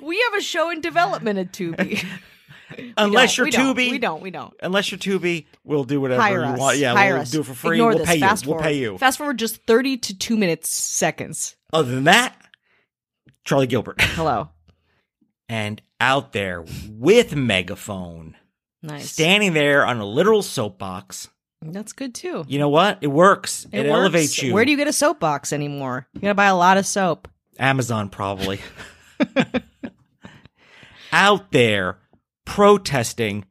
We 0.02 0.22
have 0.22 0.34
a 0.36 0.42
show 0.42 0.70
in 0.70 0.80
development 0.80 1.40
at 1.40 1.52
Tubi. 1.52 2.06
Unless 2.98 3.38
you're 3.38 3.46
we 3.46 3.52
don't, 3.52 3.76
Tubi. 3.76 3.92
We 3.92 3.98
don't. 3.98 4.22
We 4.22 4.32
don't. 4.32 4.54
Unless 4.62 4.92
you're 4.92 4.98
Tubi, 4.98 5.46
we'll 5.66 5.84
do 5.84 6.00
whatever 6.00 6.22
Hire 6.22 6.40
you 6.40 6.52
us. 6.52 6.60
want. 6.60 6.78
Yeah, 6.78 6.94
Hire 6.94 7.14
we'll 7.14 7.22
us. 7.24 7.32
do 7.32 7.42
it 7.42 7.46
for 7.46 7.54
free. 7.54 7.78
Ignore 7.78 7.90
we'll 7.90 7.98
this. 8.00 8.08
pay 8.08 8.20
Fast 8.20 8.46
you. 8.46 8.52
We'll 8.52 8.62
pay 8.62 8.78
you. 8.78 8.98
Fast 8.98 9.18
forward 9.18 9.40
just 9.40 9.62
30 9.64 9.98
to 9.98 10.18
2 10.18 10.38
minutes 10.38 10.70
seconds. 10.70 11.56
Other 11.74 11.96
than 11.96 12.06
that, 12.06 12.36
Charlie 13.48 13.66
Gilbert. 13.68 14.00
Hello. 14.02 14.50
and 15.50 15.82
out 16.00 16.34
there 16.34 16.64
with 16.90 17.36
megaphone, 17.36 18.36
Nice. 18.84 19.10
standing 19.10 19.54
there 19.54 19.86
on 19.86 19.98
a 19.98 20.06
literal 20.06 20.44
soapbox. 20.44 21.30
That's 21.62 21.94
good 21.94 22.14
too. 22.14 22.46
You 22.48 22.60
know 22.60 22.70
what? 22.70 23.00
It 23.02 23.08
works. 23.08 23.66
It, 23.72 23.80
works. 23.80 23.90
elevates 23.90 24.44
you. 24.44 24.54
Where 24.54 24.64
do 24.66 24.70
you 24.72 24.78
get 24.78 24.88
a 24.88 24.94
soapbox 24.94 25.52
anymore? 25.54 26.08
You 26.14 26.22
gotta 26.22 26.36
buy 26.36 26.46
a 26.46 26.56
lot 26.56 26.78
of 26.78 26.86
soap. 26.86 27.28
Amazon 27.58 28.10
probably. 28.10 28.60
out 31.12 31.52
there 31.52 31.98
protesting 32.46 33.46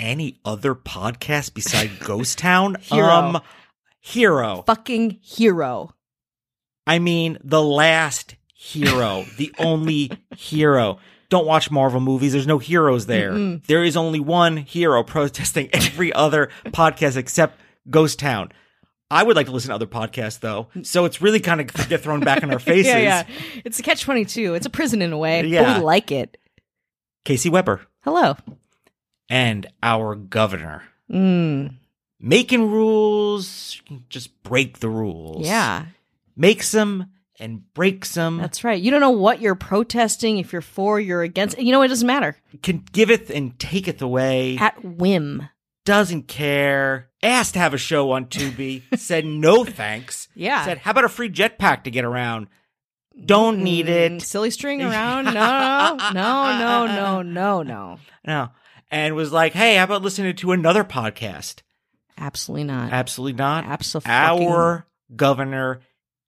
any 0.00 0.40
other 0.44 0.74
podcast 0.74 1.54
beside 1.54 2.00
Ghost 2.00 2.38
Town? 2.38 2.76
Hero. 2.80 3.08
Um 3.08 3.40
Hero. 4.00 4.64
Fucking 4.66 5.18
hero. 5.22 5.94
I 6.86 6.98
mean, 6.98 7.38
the 7.42 7.62
last 7.62 8.34
hero, 8.64 9.24
the 9.36 9.52
only 9.58 10.10
hero. 10.36 10.98
Don't 11.28 11.46
watch 11.46 11.70
Marvel 11.70 12.00
movies. 12.00 12.32
There's 12.32 12.46
no 12.46 12.58
heroes 12.58 13.06
there. 13.06 13.58
There 13.66 13.82
is 13.84 13.96
only 13.96 14.20
one 14.20 14.56
hero 14.56 15.02
protesting 15.02 15.68
every 15.72 16.12
other 16.12 16.50
podcast 16.66 17.16
except 17.16 17.60
Ghost 17.90 18.18
Town. 18.18 18.52
I 19.10 19.22
would 19.22 19.36
like 19.36 19.46
to 19.46 19.52
listen 19.52 19.68
to 19.68 19.74
other 19.74 19.86
podcasts 19.86 20.40
though, 20.40 20.68
so 20.82 21.04
it's 21.04 21.20
really 21.20 21.40
kind 21.40 21.60
of 21.60 21.66
get 21.88 22.00
thrown 22.02 22.20
back 22.20 22.42
in 22.42 22.50
our 22.52 22.58
faces. 22.70 22.86
Yeah, 22.86 22.98
yeah. 22.98 23.26
It's 23.64 23.78
a 23.78 23.82
catch 23.82 24.02
22. 24.02 24.54
It's 24.54 24.66
a 24.66 24.70
prison 24.70 25.02
in 25.02 25.12
a 25.12 25.18
way. 25.18 25.42
But 25.42 25.48
Yeah. 25.50 25.78
we 25.78 25.84
like 25.84 26.10
it. 26.10 26.36
Casey 27.24 27.48
Weber 27.50 27.80
Hello. 28.02 28.36
and 29.28 29.66
our 29.82 30.14
governor 30.14 30.82
Mm. 31.12 31.74
making 32.18 32.70
rules, 32.70 33.80
just 34.08 34.42
break 34.42 34.78
the 34.80 34.88
rules. 34.88 35.46
Yeah. 35.46 35.86
makes 36.36 36.72
them 36.72 37.06
and 37.40 37.62
breaks 37.74 38.14
them. 38.14 38.38
That's 38.38 38.62
right. 38.64 38.80
You 38.80 38.90
don't 38.90 39.00
know 39.00 39.10
what 39.10 39.40
you're 39.40 39.54
protesting, 39.54 40.38
if 40.38 40.52
you're 40.52 40.62
for, 40.62 41.00
you're 41.00 41.22
against. 41.22 41.58
You 41.58 41.72
know, 41.72 41.82
it 41.82 41.88
doesn't 41.88 42.06
matter. 42.06 42.36
can 42.62 42.84
giveth 42.92 43.30
and 43.30 43.58
taketh 43.58 44.00
away. 44.02 44.56
At 44.58 44.84
whim. 44.84 45.48
doesn't 45.84 46.28
care. 46.28 47.08
Asked 47.22 47.54
to 47.54 47.58
have 47.60 47.74
a 47.74 47.78
show 47.78 48.12
on 48.12 48.26
Tubi. 48.26 48.82
said 48.98 49.24
no 49.24 49.64
thanks. 49.64 50.28
Yeah. 50.34 50.64
Said 50.64 50.78
how 50.78 50.90
about 50.92 51.04
a 51.04 51.08
free 51.08 51.30
jetpack 51.30 51.84
to 51.84 51.90
get 51.90 52.04
around? 52.04 52.46
Don't 53.24 53.60
need 53.62 53.86
Mm, 53.86 54.16
it. 54.16 54.22
Silly 54.22 54.50
string 54.50 54.82
around? 54.82 55.26
No, 55.26 55.32
no, 55.32 55.96
no, 56.12 56.86
no, 56.86 56.86
no, 56.86 57.22
no, 57.22 57.62
no. 57.62 57.98
No. 58.26 58.48
And 58.90 59.14
was 59.14 59.32
like, 59.32 59.52
hey, 59.52 59.76
how 59.76 59.84
about 59.84 60.02
listening 60.02 60.34
to 60.36 60.52
another 60.52 60.84
podcast? 60.84 61.62
Absolutely 62.18 62.64
not. 62.64 62.92
Absolutely 62.92 63.32
not. 63.38 63.64
Absolutely. 63.64 64.10
Our 64.12 64.86
governor, 65.14 65.80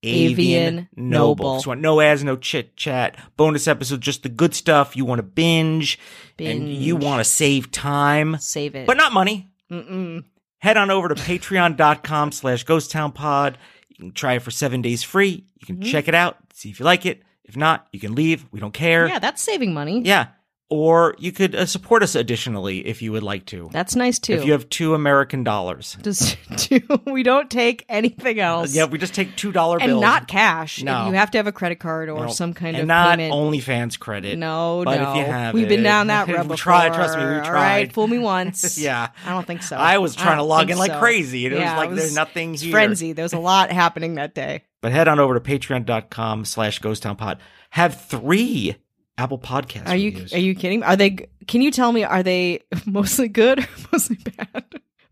Avian, 0.07 0.33
Avian 0.33 0.89
Noble. 0.97 1.45
Noble. 1.45 1.61
So 1.63 1.75
no 1.75 2.01
ads, 2.01 2.25
no 2.25 2.37
chit 2.37 2.77
chat. 2.77 3.17
Bonus 3.37 3.67
episode, 3.69 4.01
just 4.01 4.23
the 4.23 4.29
good 4.29 4.55
stuff. 4.55 4.97
You 4.97 5.05
want 5.05 5.19
to 5.19 5.23
binge, 5.23 5.99
and 6.39 6.69
you 6.73 6.97
want 6.97 7.21
to 7.21 7.25
save 7.25 7.71
time, 7.73 8.37
Save 8.39 8.75
it. 8.75 8.87
but 8.87 8.97
not 8.97 9.13
money. 9.13 9.51
Mm-mm. 9.71 10.25
head 10.59 10.77
on 10.77 10.91
over 10.91 11.09
to 11.09 11.15
patreon.com 11.17 12.33
slash 12.33 12.63
ghost 12.65 12.91
town 12.93 13.11
pod 13.13 13.59
You 13.89 13.97
can 13.97 14.13
try 14.13 14.35
it 14.35 14.43
for 14.43 14.51
seven 14.53 14.81
days 14.83 15.03
free. 15.03 15.29
You 15.29 15.75
Mm-hmm. 15.75 15.83
can 15.83 15.91
check 15.91 16.07
it 16.07 16.15
out, 16.15 16.37
see 16.53 16.71
if 16.71 16.79
you 16.79 16.85
like 16.85 17.05
it. 17.07 17.23
If 17.45 17.57
not, 17.57 17.87
you 17.93 17.99
can 18.01 18.15
leave. 18.15 18.45
We 18.53 18.61
don't 18.61 18.73
care. 18.75 19.07
Yeah, 19.09 19.19
that's 19.19 19.43
saving 19.43 19.73
money. 19.75 20.03
Yeah. 20.05 20.27
Or 20.69 21.15
you 21.19 21.31
could 21.31 21.55
uh, 21.55 21.65
support 21.65 22.03
us 22.03 22.17
additionally 22.17 22.85
if 22.89 23.01
you 23.01 23.13
would 23.13 23.23
like 23.23 23.45
to. 23.47 23.69
That's 23.73 23.95
nice 23.95 24.19
too. 24.19 24.33
If 24.33 24.45
you 24.45 24.51
have 24.51 24.69
two 24.69 24.95
American 24.95 25.45
dollars. 25.45 25.97
Just 26.03 26.37
do, 26.69 26.81
we 27.07 27.23
don't 27.23 27.49
take 27.49 27.85
anything 27.89 28.41
else. 28.41 28.75
Yeah, 28.75 28.87
we 28.87 28.99
just 28.99 29.15
take 29.15 29.37
two 29.37 29.53
dollar 29.53 29.79
bills 29.79 29.93
and 29.93 30.01
not 30.01 30.27
cash. 30.27 30.83
No. 30.83 31.07
You 31.07 31.13
have 31.13 31.31
to 31.31 31.39
have 31.39 31.47
a 31.47 31.53
credit 31.53 31.77
card 31.79 32.09
or 32.09 32.27
No. 32.27 32.31
some 32.33 32.53
kind 32.53 32.75
and 32.75 32.83
of 32.83 32.89
not 32.89 33.17
payment. 33.19 33.33
OnlyFans 33.33 33.97
credit. 33.97 34.39
no, 34.39 34.83
but 34.85 34.97
no. 35.01 35.11
if 35.13 35.17
you 35.19 35.25
have 35.25 35.55
We've 35.55 35.69
been 35.69 35.85
down 35.85 36.09
that 36.09 36.27
road 36.37 36.49
we 36.49 36.57
tried, 36.57 36.95
trust 36.95 37.17
me, 37.17 37.25
we 37.25 37.35
All 37.35 37.45
tried. 37.45 37.53
right, 37.55 37.93
fool 37.93 38.09
me 38.09 38.19
once. 38.37 38.77
Yeah. 38.77 39.11
I 39.25 39.31
don't 39.31 39.47
think 39.47 39.63
so. 39.63 39.77
I 39.77 39.99
was 39.99 40.17
trying 40.17 40.39
to 40.39 40.43
log 40.43 40.69
in 40.69 40.79
like 40.79 40.91
so. 40.91 40.99
crazy, 40.99 41.47
and 41.47 41.55
it 41.55 41.59
was 41.59 41.63
Yeah, 41.65 41.77
like, 41.77 41.91
there's 41.95 42.15
nothing 42.17 42.55
here. 42.55 42.73
Frenzy. 42.73 43.13
There 43.13 43.23
was 43.25 43.35
a 43.35 43.39
lot 43.39 43.71
happening 43.71 44.17
that 44.17 44.35
day. 44.35 44.65
But 44.83 44.91
head 44.91 45.07
on 45.07 45.21
over 45.21 45.39
to 45.39 45.41
patreon.com 45.41 46.45
slash 46.45 46.81
ghosttownpod. 46.81 47.39
Have 47.71 48.01
three 48.01 48.77
Apple 49.19 49.39
Podcasts. 49.39 49.89
Are 49.89 49.97
you 49.97 50.11
reviews. 50.11 50.33
are 50.35 50.39
you 50.39 50.55
kidding? 50.55 50.83
Are 50.83 50.97
they? 50.97 51.29
Can 51.47 51.63
you 51.63 51.71
tell 51.71 51.91
me? 51.93 52.05
Are 52.05 52.23
they 52.23 52.61
mostly 52.87 53.29
good 53.29 53.61
or 53.61 53.67
mostly 53.93 54.19
bad? 54.37 54.65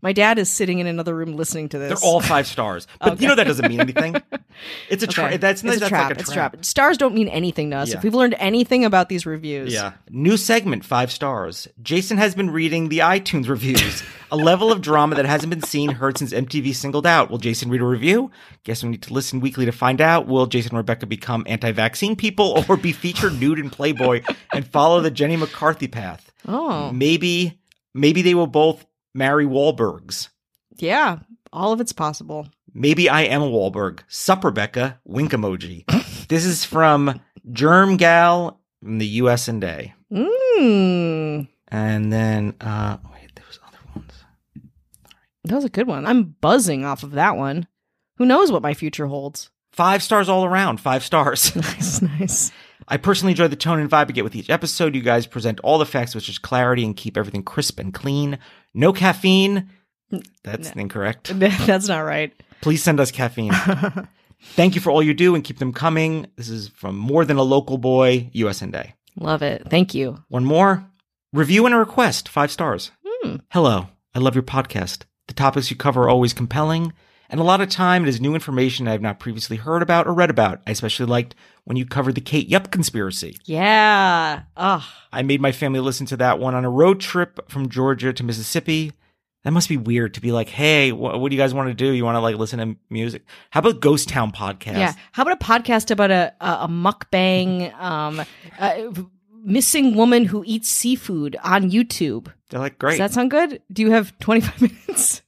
My 0.05 0.13
dad 0.13 0.37
is 0.37 0.51
sitting 0.51 0.77
in 0.77 0.85
another 0.85 1.15
room 1.15 1.35
listening 1.35 1.67
to 1.69 1.79
this. 1.79 1.89
They're 1.99 2.07
all 2.07 2.21
five 2.21 2.45
stars. 2.45 2.85
But 2.99 3.19
you 3.19 3.27
know 3.27 3.33
that 3.33 3.47
doesn't 3.47 3.67
mean 3.67 3.79
anything. 3.81 4.15
It's 4.87 5.01
a 5.01 5.07
Okay. 5.07 5.13
trap. 5.13 5.39
That's, 5.41 5.63
it's 5.63 5.79
that's 5.79 5.81
a 5.81 5.89
trap. 5.89 6.09
like 6.09 6.17
a 6.17 6.19
it's 6.19 6.29
a 6.29 6.33
trap. 6.33 6.51
trap. 6.53 6.63
Stars 6.65 6.97
don't 6.99 7.15
mean 7.15 7.27
anything 7.27 7.71
to 7.71 7.77
us. 7.77 7.89
Yeah. 7.89 7.97
If 7.97 8.03
we've 8.03 8.13
learned 8.13 8.35
anything 8.37 8.85
about 8.85 9.09
these 9.09 9.25
reviews, 9.25 9.73
Yeah. 9.73 9.93
New 10.11 10.37
segment, 10.37 10.85
five 10.85 11.11
stars. 11.11 11.67
Jason 11.81 12.17
has 12.19 12.35
been 12.35 12.51
reading 12.51 12.89
the 12.89 12.99
iTunes 12.99 13.47
reviews, 13.49 14.03
a 14.31 14.37
level 14.37 14.71
of 14.71 14.79
drama 14.81 15.15
that 15.15 15.25
hasn't 15.25 15.49
been 15.49 15.63
seen, 15.63 15.89
heard 15.89 16.19
since 16.19 16.31
MTV 16.33 16.75
singled 16.75 17.07
out. 17.07 17.31
Will 17.31 17.39
Jason 17.39 17.71
read 17.71 17.81
a 17.81 17.85
review? 17.85 18.29
Guess 18.63 18.83
we 18.83 18.89
need 18.89 19.01
to 19.01 19.13
listen 19.13 19.39
weekly 19.39 19.65
to 19.65 19.71
find 19.71 20.01
out. 20.01 20.27
Will 20.27 20.45
Jason 20.45 20.69
and 20.73 20.77
Rebecca 20.77 21.07
become 21.07 21.43
anti 21.47 21.71
vaccine 21.71 22.15
people 22.15 22.63
or 22.69 22.77
be 22.77 22.91
featured 22.91 23.39
nude 23.39 23.57
in 23.57 23.71
Playboy 23.71 24.21
and 24.53 24.67
follow 24.67 25.01
the 25.01 25.09
Jenny 25.09 25.35
McCarthy 25.35 25.87
path? 25.87 26.31
Oh, 26.47 26.91
Maybe, 26.91 27.59
maybe 27.95 28.21
they 28.21 28.35
will 28.35 28.45
both 28.45 28.85
marry 29.15 29.45
Wahlbergs. 29.45 30.29
yeah. 30.77 31.19
All 31.53 31.71
of 31.71 31.79
it's 31.79 31.93
possible. 31.93 32.49
Maybe 32.73 33.07
I 33.07 33.21
am 33.21 33.41
a 33.41 33.49
Wahlberg. 33.49 34.01
Sup, 34.09 34.43
Rebecca? 34.43 34.99
Wink 35.05 35.31
emoji. 35.31 35.85
this 36.27 36.43
is 36.43 36.65
from 36.65 37.21
Germ 37.49 37.95
Gal 37.95 38.59
from 38.81 38.97
the 38.97 39.07
US 39.23 39.47
and 39.47 39.63
A. 39.63 39.93
Mm, 40.11 41.47
And 41.69 42.11
then, 42.11 42.55
uh, 42.59 42.97
wait, 43.13 43.33
there 43.35 43.45
was 43.47 43.57
other 43.65 43.77
ones. 43.95 44.11
that 45.45 45.55
was 45.55 45.63
a 45.63 45.69
good 45.69 45.87
one. 45.87 46.05
I'm 46.05 46.35
buzzing 46.41 46.83
off 46.83 47.03
of 47.03 47.11
that 47.11 47.37
one. 47.37 47.67
Who 48.17 48.25
knows 48.25 48.51
what 48.51 48.61
my 48.61 48.73
future 48.73 49.07
holds? 49.07 49.49
Five 49.71 50.03
stars 50.03 50.27
all 50.27 50.43
around. 50.43 50.81
Five 50.81 51.03
stars. 51.05 51.55
Nice, 51.55 52.01
nice. 52.01 52.51
I 52.87 52.97
personally 52.97 53.31
enjoy 53.31 53.47
the 53.47 53.55
tone 53.55 53.79
and 53.79 53.89
vibe 53.89 54.09
I 54.09 54.11
get 54.11 54.23
with 54.25 54.35
each 54.35 54.49
episode. 54.49 54.93
You 54.93 55.01
guys 55.01 55.25
present 55.25 55.59
all 55.61 55.77
the 55.77 55.85
facts 55.85 56.13
with 56.13 56.25
just 56.25 56.41
clarity 56.41 56.83
and 56.83 56.95
keep 56.97 57.15
everything 57.17 57.43
crisp 57.43 57.79
and 57.79 57.93
clean. 57.93 58.37
No 58.75 58.93
caffeine. 58.93 59.69
That's 60.43 60.71
incorrect. 60.71 61.31
That's 61.39 61.87
not 61.87 62.01
right. 62.01 62.31
Please 62.61 62.83
send 62.83 62.99
us 62.99 63.09
caffeine. 63.09 63.53
Thank 64.53 64.75
you 64.75 64.81
for 64.81 64.91
all 64.91 65.01
you 65.01 65.13
do 65.13 65.33
and 65.33 65.43
keep 65.43 65.57
them 65.57 65.73
coming. 65.73 66.27
This 66.35 66.49
is 66.49 66.67
from 66.69 66.97
more 66.97 67.25
than 67.25 67.37
a 67.37 67.43
local 67.43 67.77
boy, 67.77 68.29
US 68.33 68.61
and 68.61 68.75
A. 68.75 68.93
Love 69.17 69.41
it. 69.41 69.67
Thank 69.69 69.95
you. 69.95 70.23
One 70.27 70.45
more 70.45 70.85
review 71.33 71.65
and 71.65 71.73
a 71.73 71.79
request, 71.79 72.29
five 72.29 72.51
stars. 72.51 72.91
Hmm. 73.05 73.37
Hello, 73.51 73.87
I 74.13 74.19
love 74.19 74.35
your 74.35 74.43
podcast. 74.43 75.03
The 75.27 75.33
topics 75.33 75.71
you 75.71 75.77
cover 75.77 76.03
are 76.03 76.09
always 76.09 76.33
compelling, 76.33 76.93
and 77.29 77.39
a 77.39 77.43
lot 77.43 77.61
of 77.61 77.69
time 77.69 78.03
it 78.03 78.09
is 78.09 78.21
new 78.21 78.33
information 78.35 78.87
I 78.87 78.91
have 78.91 79.01
not 79.01 79.19
previously 79.19 79.57
heard 79.57 79.81
about 79.81 80.07
or 80.07 80.13
read 80.13 80.29
about. 80.29 80.61
I 80.67 80.71
especially 80.71 81.05
liked 81.07 81.35
when 81.63 81.77
you 81.77 81.85
covered 81.85 82.15
the 82.15 82.21
Kate 82.21 82.47
Yup 82.47 82.71
conspiracy. 82.71 83.37
Yeah. 83.45 84.43
Ugh. 84.55 84.83
I 85.11 85.21
made 85.23 85.41
my 85.41 85.51
family 85.51 85.79
listen 85.79 86.05
to 86.07 86.17
that 86.17 86.39
one 86.39 86.53
on 86.55 86.65
a 86.65 86.69
road 86.69 86.99
trip 86.99 87.49
from 87.49 87.69
Georgia 87.69 88.13
to 88.13 88.23
Mississippi. 88.23 88.91
That 89.43 89.51
must 89.51 89.69
be 89.69 89.77
weird 89.77 90.15
to 90.15 90.21
be 90.21 90.31
like, 90.31 90.49
hey, 90.49 90.89
wh- 90.89 90.99
what 90.99 91.29
do 91.29 91.35
you 91.35 91.41
guys 91.41 91.53
want 91.53 91.69
to 91.69 91.75
do? 91.75 91.91
You 91.91 92.03
want 92.03 92.15
to 92.15 92.19
like 92.19 92.35
listen 92.35 92.59
to 92.59 92.75
music? 92.89 93.23
How 93.51 93.59
about 93.59 93.79
Ghost 93.79 94.09
Town 94.09 94.31
podcast? 94.31 94.77
Yeah. 94.77 94.93
How 95.11 95.21
about 95.23 95.41
a 95.41 95.45
podcast 95.45 95.91
about 95.91 96.09
a 96.11 96.33
a, 96.41 96.51
a 96.63 96.67
mukbang 96.67 97.71
um, 97.79 98.23
uh, 98.59 98.75
missing 99.43 99.95
woman 99.95 100.25
who 100.25 100.43
eats 100.47 100.69
seafood 100.69 101.37
on 101.43 101.69
YouTube? 101.69 102.31
They're 102.49 102.59
like, 102.59 102.79
great. 102.79 102.93
Does 102.93 102.99
that 102.99 103.13
sound 103.13 103.31
good? 103.31 103.61
Do 103.71 103.83
you 103.83 103.91
have 103.91 104.17
25 104.19 104.61
minutes? 104.87 105.21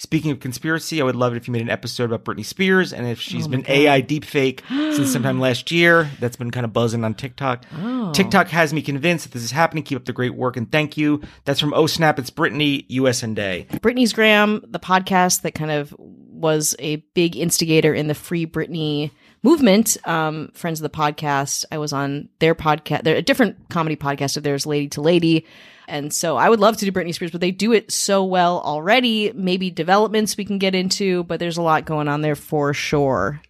Speaking 0.00 0.30
of 0.30 0.40
conspiracy, 0.40 0.98
I 0.98 1.04
would 1.04 1.14
love 1.14 1.34
it 1.34 1.36
if 1.36 1.46
you 1.46 1.52
made 1.52 1.60
an 1.60 1.68
episode 1.68 2.04
about 2.10 2.24
Britney 2.24 2.42
Spears 2.42 2.90
and 2.94 3.06
if 3.06 3.20
she's 3.20 3.46
Oh 3.46 3.50
been 3.50 3.60
God. 3.60 3.68
AI 3.70 4.00
deepfake 4.00 4.62
since 4.94 5.12
sometime 5.12 5.38
last 5.40 5.70
year. 5.70 6.08
That's 6.20 6.36
been 6.36 6.50
kind 6.50 6.64
of 6.64 6.72
buzzing 6.72 7.04
on 7.04 7.12
TikTok. 7.12 7.66
Oh. 7.76 8.10
TikTok 8.14 8.48
has 8.48 8.72
me 8.72 8.80
convinced 8.80 9.26
that 9.26 9.32
this 9.32 9.42
is 9.42 9.50
happening. 9.50 9.84
Keep 9.84 9.96
up 9.98 10.04
the 10.06 10.14
great 10.14 10.34
work 10.34 10.56
and 10.56 10.72
thank 10.72 10.96
you. 10.96 11.20
That's 11.44 11.60
from 11.60 11.74
Oh 11.74 11.86
Snap. 11.86 12.18
It's 12.18 12.30
Brittany, 12.30 12.86
US 12.88 13.22
and 13.22 13.36
Day. 13.36 13.66
Britney's 13.74 14.14
Gram, 14.14 14.64
the 14.66 14.78
podcast 14.78 15.42
that 15.42 15.54
kind 15.54 15.70
of 15.70 15.94
was 15.98 16.74
a 16.78 16.96
big 17.12 17.36
instigator 17.36 17.92
in 17.92 18.06
the 18.06 18.14
Free 18.14 18.46
Britney 18.46 19.10
movement. 19.42 19.96
Um, 20.04 20.50
friends 20.54 20.80
of 20.80 20.82
the 20.82 20.96
podcast, 20.96 21.64
I 21.72 21.78
was 21.78 21.92
on 21.92 22.28
their 22.38 22.54
podcast. 22.54 23.02
They're 23.02 23.16
a 23.16 23.22
different 23.22 23.68
comedy 23.68 23.96
podcast 23.96 24.36
of 24.36 24.42
theirs, 24.42 24.66
Lady 24.66 24.88
to 24.88 25.00
Lady. 25.00 25.46
And 25.88 26.12
so 26.12 26.36
I 26.36 26.48
would 26.48 26.60
love 26.60 26.76
to 26.78 26.84
do 26.84 26.92
Britney 26.92 27.12
Spears, 27.14 27.32
but 27.32 27.40
they 27.40 27.50
do 27.50 27.72
it 27.72 27.90
so 27.90 28.24
well 28.24 28.60
already. 28.60 29.32
Maybe 29.34 29.70
developments 29.70 30.36
we 30.36 30.44
can 30.44 30.58
get 30.58 30.74
into, 30.74 31.24
but 31.24 31.40
there's 31.40 31.56
a 31.56 31.62
lot 31.62 31.84
going 31.84 32.06
on 32.06 32.20
there 32.20 32.36
for 32.36 32.72
sure. 32.72 33.40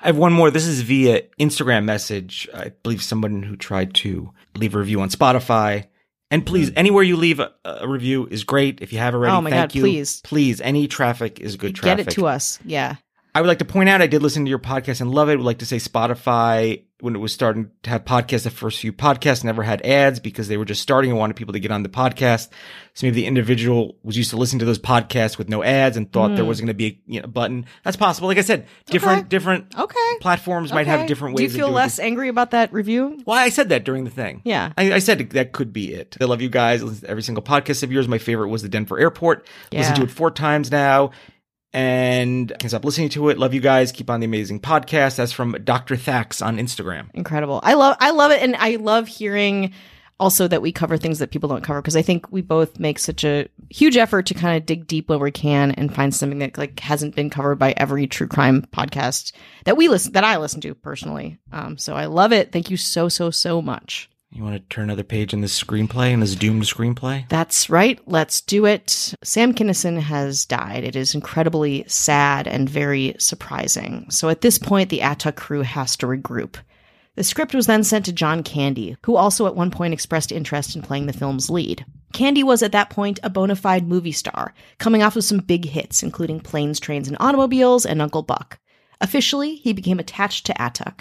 I 0.00 0.08
have 0.08 0.16
one 0.16 0.32
more. 0.32 0.50
This 0.50 0.66
is 0.66 0.82
via 0.82 1.22
Instagram 1.40 1.84
message. 1.84 2.48
I 2.52 2.72
believe 2.82 3.02
someone 3.02 3.42
who 3.42 3.56
tried 3.56 3.94
to 3.94 4.32
leave 4.56 4.74
a 4.74 4.78
review 4.78 5.00
on 5.00 5.10
Spotify. 5.10 5.86
And 6.30 6.44
please, 6.44 6.72
anywhere 6.74 7.04
you 7.04 7.16
leave 7.16 7.38
a, 7.38 7.52
a 7.64 7.86
review 7.86 8.26
is 8.26 8.42
great. 8.42 8.80
If 8.82 8.92
you 8.92 8.98
have 8.98 9.14
already. 9.14 9.32
Oh 9.32 9.40
my 9.40 9.50
thank 9.50 9.70
God, 9.70 9.74
you. 9.76 9.82
please. 9.82 10.20
Please, 10.22 10.60
any 10.60 10.88
traffic 10.88 11.38
is 11.40 11.56
good 11.56 11.76
traffic. 11.76 12.06
Get 12.06 12.12
it 12.12 12.14
to 12.16 12.26
us. 12.26 12.58
Yeah. 12.64 12.96
I 13.36 13.40
would 13.42 13.48
like 13.48 13.58
to 13.58 13.66
point 13.66 13.90
out 13.90 14.00
I 14.00 14.06
did 14.06 14.22
listen 14.22 14.46
to 14.46 14.48
your 14.48 14.58
podcast 14.58 15.02
and 15.02 15.10
love 15.10 15.28
it. 15.28 15.36
Would 15.36 15.44
like 15.44 15.58
to 15.58 15.66
say 15.66 15.76
Spotify 15.76 16.84
when 17.00 17.14
it 17.14 17.18
was 17.18 17.30
starting 17.34 17.70
to 17.82 17.90
have 17.90 18.06
podcasts, 18.06 18.44
the 18.44 18.50
first 18.50 18.78
few 18.80 18.90
podcasts 18.90 19.44
never 19.44 19.62
had 19.62 19.84
ads 19.84 20.18
because 20.18 20.48
they 20.48 20.56
were 20.56 20.64
just 20.64 20.80
starting 20.80 21.10
and 21.10 21.20
wanted 21.20 21.36
people 21.36 21.52
to 21.52 21.60
get 21.60 21.70
on 21.70 21.82
the 21.82 21.90
podcast. 21.90 22.48
So 22.94 23.06
maybe 23.06 23.16
the 23.16 23.26
individual 23.26 23.98
was 24.02 24.16
used 24.16 24.30
to 24.30 24.38
listening 24.38 24.60
to 24.60 24.64
those 24.64 24.78
podcasts 24.78 25.36
with 25.36 25.50
no 25.50 25.62
ads 25.62 25.98
and 25.98 26.10
thought 26.10 26.28
there 26.28 26.44
Hmm. 26.44 26.48
was 26.48 26.58
going 26.60 26.68
to 26.68 26.72
be 26.74 26.86
a 26.86 26.98
you 27.06 27.20
know, 27.20 27.26
button. 27.28 27.66
That's 27.84 27.98
possible. 27.98 28.28
Like 28.28 28.38
I 28.38 28.40
said, 28.40 28.64
different 28.86 29.18
Okay. 29.18 29.28
different 29.28 29.78
Okay. 29.78 30.16
platforms 30.22 30.72
might 30.72 30.86
have 30.86 31.00
Okay. 31.00 31.08
different 31.08 31.36
Do 31.36 31.42
you 31.42 31.50
feel 31.50 31.68
less 31.70 31.96
this. 31.96 32.04
angry 32.06 32.30
about 32.30 32.52
that 32.52 32.72
review? 32.72 33.18
Well, 33.26 33.36
I 33.36 33.50
said 33.50 33.68
that 33.68 33.84
during 33.84 34.04
the 34.04 34.10
thing. 34.10 34.40
Yeah. 34.46 34.72
I, 34.78 34.94
I 34.94 34.98
said 35.00 35.18
that 35.30 35.52
could 35.52 35.74
be 35.74 35.92
it. 35.92 36.16
I 36.18 36.24
love 36.24 36.40
you 36.40 36.48
guys. 36.48 37.04
Every 37.04 37.22
single 37.22 37.44
podcast 37.44 37.82
of 37.82 37.92
yours. 37.92 38.08
My 38.08 38.16
favorite 38.16 38.48
was 38.48 38.62
the 38.62 38.70
Denver 38.70 38.98
Airport. 38.98 39.46
Listen 39.70 39.94
to 39.96 40.02
it 40.04 40.10
four 40.10 40.30
times 40.30 40.70
now. 40.70 41.10
And 41.76 42.52
I 42.52 42.56
can't 42.56 42.70
stop 42.70 42.86
listening 42.86 43.10
to 43.10 43.28
it. 43.28 43.38
Love 43.38 43.52
you 43.52 43.60
guys. 43.60 43.92
Keep 43.92 44.08
on 44.08 44.20
the 44.20 44.24
amazing 44.24 44.60
podcast. 44.60 45.16
That's 45.16 45.30
from 45.30 45.52
Dr. 45.62 45.94
Thax 45.94 46.40
on 46.40 46.56
Instagram. 46.56 47.10
incredible. 47.12 47.60
I 47.62 47.74
love 47.74 47.98
I 48.00 48.12
love 48.12 48.30
it 48.30 48.40
and 48.42 48.56
I 48.56 48.76
love 48.76 49.08
hearing 49.08 49.72
also 50.18 50.48
that 50.48 50.62
we 50.62 50.72
cover 50.72 50.96
things 50.96 51.18
that 51.18 51.30
people 51.30 51.50
don't 51.50 51.62
cover 51.62 51.82
because 51.82 51.94
I 51.94 52.00
think 52.00 52.32
we 52.32 52.40
both 52.40 52.78
make 52.78 52.98
such 52.98 53.24
a 53.24 53.46
huge 53.68 53.98
effort 53.98 54.24
to 54.26 54.32
kind 54.32 54.56
of 54.56 54.64
dig 54.64 54.86
deep 54.86 55.10
where 55.10 55.18
we 55.18 55.30
can 55.30 55.72
and 55.72 55.94
find 55.94 56.14
something 56.14 56.38
that 56.38 56.56
like 56.56 56.80
hasn't 56.80 57.14
been 57.14 57.28
covered 57.28 57.56
by 57.56 57.74
every 57.76 58.06
true 58.06 58.26
crime 58.26 58.66
podcast 58.72 59.32
that 59.66 59.76
we 59.76 59.88
listen 59.88 60.12
that 60.12 60.24
I 60.24 60.38
listen 60.38 60.62
to 60.62 60.74
personally. 60.74 61.36
Um 61.52 61.76
so 61.76 61.94
I 61.94 62.06
love 62.06 62.32
it. 62.32 62.52
Thank 62.52 62.70
you 62.70 62.78
so 62.78 63.10
so 63.10 63.30
so 63.30 63.60
much. 63.60 64.08
You 64.36 64.44
want 64.44 64.54
to 64.54 64.68
turn 64.68 64.84
another 64.84 65.02
page 65.02 65.32
in 65.32 65.40
this 65.40 65.58
screenplay, 65.58 66.12
in 66.12 66.20
this 66.20 66.34
doomed 66.34 66.64
screenplay? 66.64 67.26
That's 67.30 67.70
right. 67.70 67.98
Let's 68.04 68.42
do 68.42 68.66
it. 68.66 69.14
Sam 69.24 69.54
Kinison 69.54 69.98
has 69.98 70.44
died. 70.44 70.84
It 70.84 70.94
is 70.94 71.14
incredibly 71.14 71.84
sad 71.88 72.46
and 72.46 72.68
very 72.68 73.16
surprising. 73.18 74.10
So 74.10 74.28
at 74.28 74.42
this 74.42 74.58
point, 74.58 74.90
the 74.90 74.98
Atuk 74.98 75.36
crew 75.36 75.62
has 75.62 75.96
to 75.96 76.06
regroup. 76.06 76.56
The 77.14 77.24
script 77.24 77.54
was 77.54 77.66
then 77.66 77.82
sent 77.82 78.04
to 78.04 78.12
John 78.12 78.42
Candy, 78.42 78.98
who 79.06 79.16
also 79.16 79.46
at 79.46 79.56
one 79.56 79.70
point 79.70 79.94
expressed 79.94 80.30
interest 80.30 80.76
in 80.76 80.82
playing 80.82 81.06
the 81.06 81.14
film's 81.14 81.48
lead. 81.48 81.86
Candy 82.12 82.42
was 82.42 82.62
at 82.62 82.72
that 82.72 82.90
point 82.90 83.18
a 83.22 83.30
bona 83.30 83.56
fide 83.56 83.88
movie 83.88 84.12
star, 84.12 84.52
coming 84.76 85.02
off 85.02 85.16
of 85.16 85.24
some 85.24 85.38
big 85.38 85.64
hits, 85.64 86.02
including 86.02 86.40
Planes, 86.40 86.78
Trains, 86.78 87.08
and 87.08 87.16
Automobiles 87.20 87.86
and 87.86 88.02
Uncle 88.02 88.22
Buck. 88.22 88.58
Officially, 89.00 89.54
he 89.54 89.72
became 89.72 89.98
attached 89.98 90.44
to 90.44 90.52
Atuk. 90.54 91.00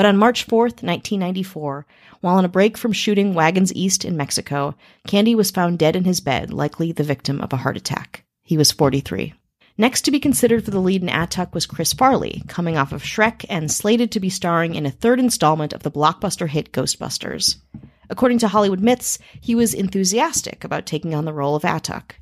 But 0.00 0.06
on 0.06 0.16
March 0.16 0.46
4th, 0.46 0.82
1994, 0.82 1.84
while 2.22 2.38
on 2.38 2.46
a 2.46 2.48
break 2.48 2.78
from 2.78 2.90
shooting 2.90 3.34
Wagons 3.34 3.70
East 3.74 4.02
in 4.02 4.16
Mexico, 4.16 4.74
Candy 5.06 5.34
was 5.34 5.50
found 5.50 5.78
dead 5.78 5.94
in 5.94 6.04
his 6.04 6.20
bed, 6.20 6.54
likely 6.54 6.90
the 6.90 7.04
victim 7.04 7.38
of 7.42 7.52
a 7.52 7.58
heart 7.58 7.76
attack. 7.76 8.24
He 8.42 8.56
was 8.56 8.72
43. 8.72 9.34
Next 9.76 10.00
to 10.06 10.10
be 10.10 10.18
considered 10.18 10.64
for 10.64 10.70
the 10.70 10.80
lead 10.80 11.02
in 11.02 11.10
Atuk 11.10 11.52
was 11.52 11.66
Chris 11.66 11.92
Farley, 11.92 12.42
coming 12.48 12.78
off 12.78 12.92
of 12.92 13.02
Shrek 13.02 13.44
and 13.50 13.70
slated 13.70 14.10
to 14.12 14.20
be 14.20 14.30
starring 14.30 14.74
in 14.74 14.86
a 14.86 14.90
third 14.90 15.20
installment 15.20 15.74
of 15.74 15.82
the 15.82 15.90
blockbuster 15.90 16.48
hit 16.48 16.72
Ghostbusters. 16.72 17.56
According 18.08 18.38
to 18.38 18.48
Hollywood 18.48 18.80
Myths, 18.80 19.18
he 19.38 19.54
was 19.54 19.74
enthusiastic 19.74 20.64
about 20.64 20.86
taking 20.86 21.14
on 21.14 21.26
the 21.26 21.34
role 21.34 21.56
of 21.56 21.64
Atuk. 21.64 22.12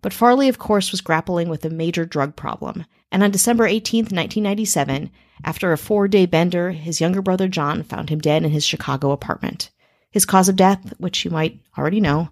But 0.00 0.12
Farley, 0.12 0.48
of 0.48 0.58
course, 0.58 0.90
was 0.92 1.00
grappling 1.00 1.48
with 1.48 1.64
a 1.64 1.70
major 1.70 2.04
drug 2.04 2.36
problem. 2.36 2.84
And 3.10 3.22
on 3.22 3.30
December 3.30 3.66
18, 3.66 4.04
1997, 4.04 5.10
after 5.44 5.72
a 5.72 5.78
four 5.78 6.08
day 6.08 6.26
bender, 6.26 6.72
his 6.72 7.00
younger 7.00 7.22
brother 7.22 7.48
John 7.48 7.82
found 7.82 8.10
him 8.10 8.18
dead 8.18 8.44
in 8.44 8.50
his 8.50 8.64
Chicago 8.64 9.10
apartment. 9.10 9.70
His 10.10 10.26
cause 10.26 10.48
of 10.48 10.56
death, 10.56 10.94
which 10.98 11.24
you 11.24 11.30
might 11.30 11.60
already 11.76 12.00
know, 12.00 12.30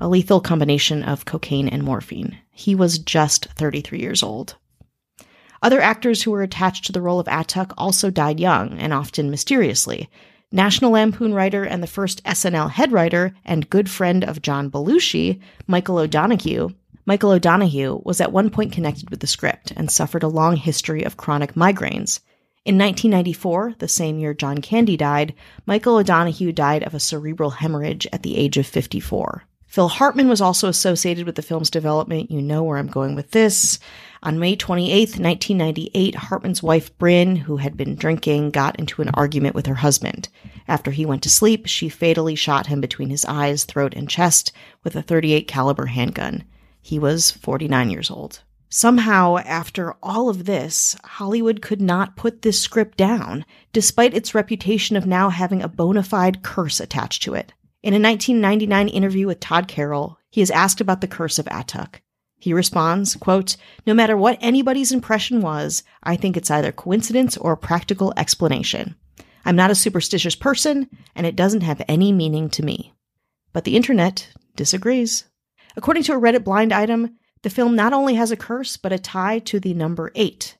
a 0.00 0.08
lethal 0.08 0.40
combination 0.40 1.02
of 1.02 1.24
cocaine 1.24 1.68
and 1.68 1.82
morphine. 1.82 2.38
He 2.50 2.74
was 2.74 2.98
just 2.98 3.46
33 3.46 4.00
years 4.00 4.22
old. 4.22 4.56
Other 5.62 5.80
actors 5.80 6.22
who 6.22 6.30
were 6.30 6.42
attached 6.42 6.84
to 6.86 6.92
the 6.92 7.00
role 7.00 7.18
of 7.18 7.26
Atuk 7.26 7.72
also 7.76 8.10
died 8.10 8.38
young 8.38 8.78
and 8.78 8.92
often 8.92 9.30
mysteriously. 9.30 10.08
National 10.52 10.92
Lampoon 10.92 11.34
writer 11.34 11.64
and 11.64 11.82
the 11.82 11.88
first 11.88 12.22
SNL 12.24 12.70
head 12.70 12.92
writer 12.92 13.34
and 13.44 13.68
good 13.68 13.90
friend 13.90 14.22
of 14.22 14.42
John 14.42 14.70
Belushi, 14.70 15.40
Michael 15.66 15.98
O'Donoghue, 15.98 16.70
Michael 17.08 17.30
O'Donoghue 17.30 18.02
was 18.04 18.20
at 18.20 18.32
one 18.32 18.50
point 18.50 18.72
connected 18.72 19.10
with 19.10 19.20
the 19.20 19.28
script 19.28 19.72
and 19.76 19.88
suffered 19.88 20.24
a 20.24 20.28
long 20.28 20.56
history 20.56 21.04
of 21.04 21.16
chronic 21.16 21.54
migraines. 21.54 22.18
In 22.64 22.76
1994, 22.76 23.76
the 23.78 23.86
same 23.86 24.18
year 24.18 24.34
John 24.34 24.58
Candy 24.58 24.96
died, 24.96 25.32
Michael 25.66 25.98
O'Donoghue 25.98 26.50
died 26.50 26.82
of 26.82 26.94
a 26.94 27.00
cerebral 27.00 27.50
hemorrhage 27.50 28.08
at 28.12 28.24
the 28.24 28.36
age 28.36 28.56
of 28.56 28.66
54. 28.66 29.44
Phil 29.68 29.86
Hartman 29.86 30.28
was 30.28 30.40
also 30.40 30.68
associated 30.68 31.26
with 31.26 31.36
the 31.36 31.42
film's 31.42 31.70
development. 31.70 32.32
You 32.32 32.42
know 32.42 32.64
where 32.64 32.76
I'm 32.76 32.88
going 32.88 33.14
with 33.14 33.30
this. 33.30 33.78
On 34.24 34.40
May 34.40 34.56
28, 34.56 35.10
1998, 35.10 36.14
Hartman's 36.16 36.62
wife, 36.62 36.96
Brynn, 36.98 37.36
who 37.36 37.58
had 37.58 37.76
been 37.76 37.94
drinking, 37.94 38.50
got 38.50 38.80
into 38.80 39.00
an 39.00 39.10
argument 39.14 39.54
with 39.54 39.66
her 39.66 39.74
husband. 39.76 40.28
After 40.66 40.90
he 40.90 41.06
went 41.06 41.22
to 41.22 41.30
sleep, 41.30 41.66
she 41.66 41.88
fatally 41.88 42.34
shot 42.34 42.66
him 42.66 42.80
between 42.80 43.10
his 43.10 43.24
eyes, 43.26 43.64
throat, 43.64 43.94
and 43.94 44.08
chest 44.08 44.50
with 44.82 44.96
a 44.96 45.02
38 45.02 45.46
caliber 45.46 45.86
handgun. 45.86 46.42
He 46.86 47.00
was 47.00 47.32
49 47.32 47.90
years 47.90 48.12
old. 48.12 48.44
Somehow, 48.68 49.38
after 49.38 49.96
all 50.04 50.28
of 50.28 50.44
this, 50.44 50.94
Hollywood 51.02 51.60
could 51.60 51.80
not 51.80 52.14
put 52.14 52.42
this 52.42 52.62
script 52.62 52.96
down, 52.96 53.44
despite 53.72 54.14
its 54.14 54.36
reputation 54.36 54.94
of 54.96 55.04
now 55.04 55.30
having 55.30 55.62
a 55.62 55.68
bona 55.68 56.04
fide 56.04 56.44
curse 56.44 56.78
attached 56.78 57.24
to 57.24 57.34
it. 57.34 57.52
In 57.82 57.92
a 57.92 57.98
1999 57.98 58.86
interview 58.86 59.26
with 59.26 59.40
Todd 59.40 59.66
Carroll, 59.66 60.20
he 60.30 60.40
is 60.40 60.52
asked 60.52 60.80
about 60.80 61.00
the 61.00 61.08
curse 61.08 61.40
of 61.40 61.46
Atuk. 61.46 61.96
He 62.38 62.52
responds, 62.52 63.16
quote, 63.16 63.56
No 63.84 63.92
matter 63.92 64.16
what 64.16 64.38
anybody's 64.40 64.92
impression 64.92 65.40
was, 65.40 65.82
I 66.04 66.14
think 66.14 66.36
it's 66.36 66.52
either 66.52 66.70
coincidence 66.70 67.36
or 67.36 67.54
a 67.54 67.56
practical 67.56 68.14
explanation. 68.16 68.94
I'm 69.44 69.56
not 69.56 69.72
a 69.72 69.74
superstitious 69.74 70.36
person, 70.36 70.88
and 71.16 71.26
it 71.26 71.34
doesn't 71.34 71.62
have 71.62 71.82
any 71.88 72.12
meaning 72.12 72.48
to 72.50 72.64
me. 72.64 72.94
But 73.52 73.64
the 73.64 73.74
internet 73.74 74.28
disagrees. 74.54 75.24
According 75.76 76.04
to 76.04 76.14
a 76.14 76.20
Reddit 76.20 76.42
blind 76.42 76.72
item, 76.72 77.16
the 77.42 77.50
film 77.50 77.76
not 77.76 77.92
only 77.92 78.14
has 78.14 78.30
a 78.30 78.36
curse, 78.36 78.76
but 78.76 78.92
a 78.92 78.98
tie 78.98 79.38
to 79.40 79.60
the 79.60 79.74
number 79.74 80.10
eight. 80.14 80.56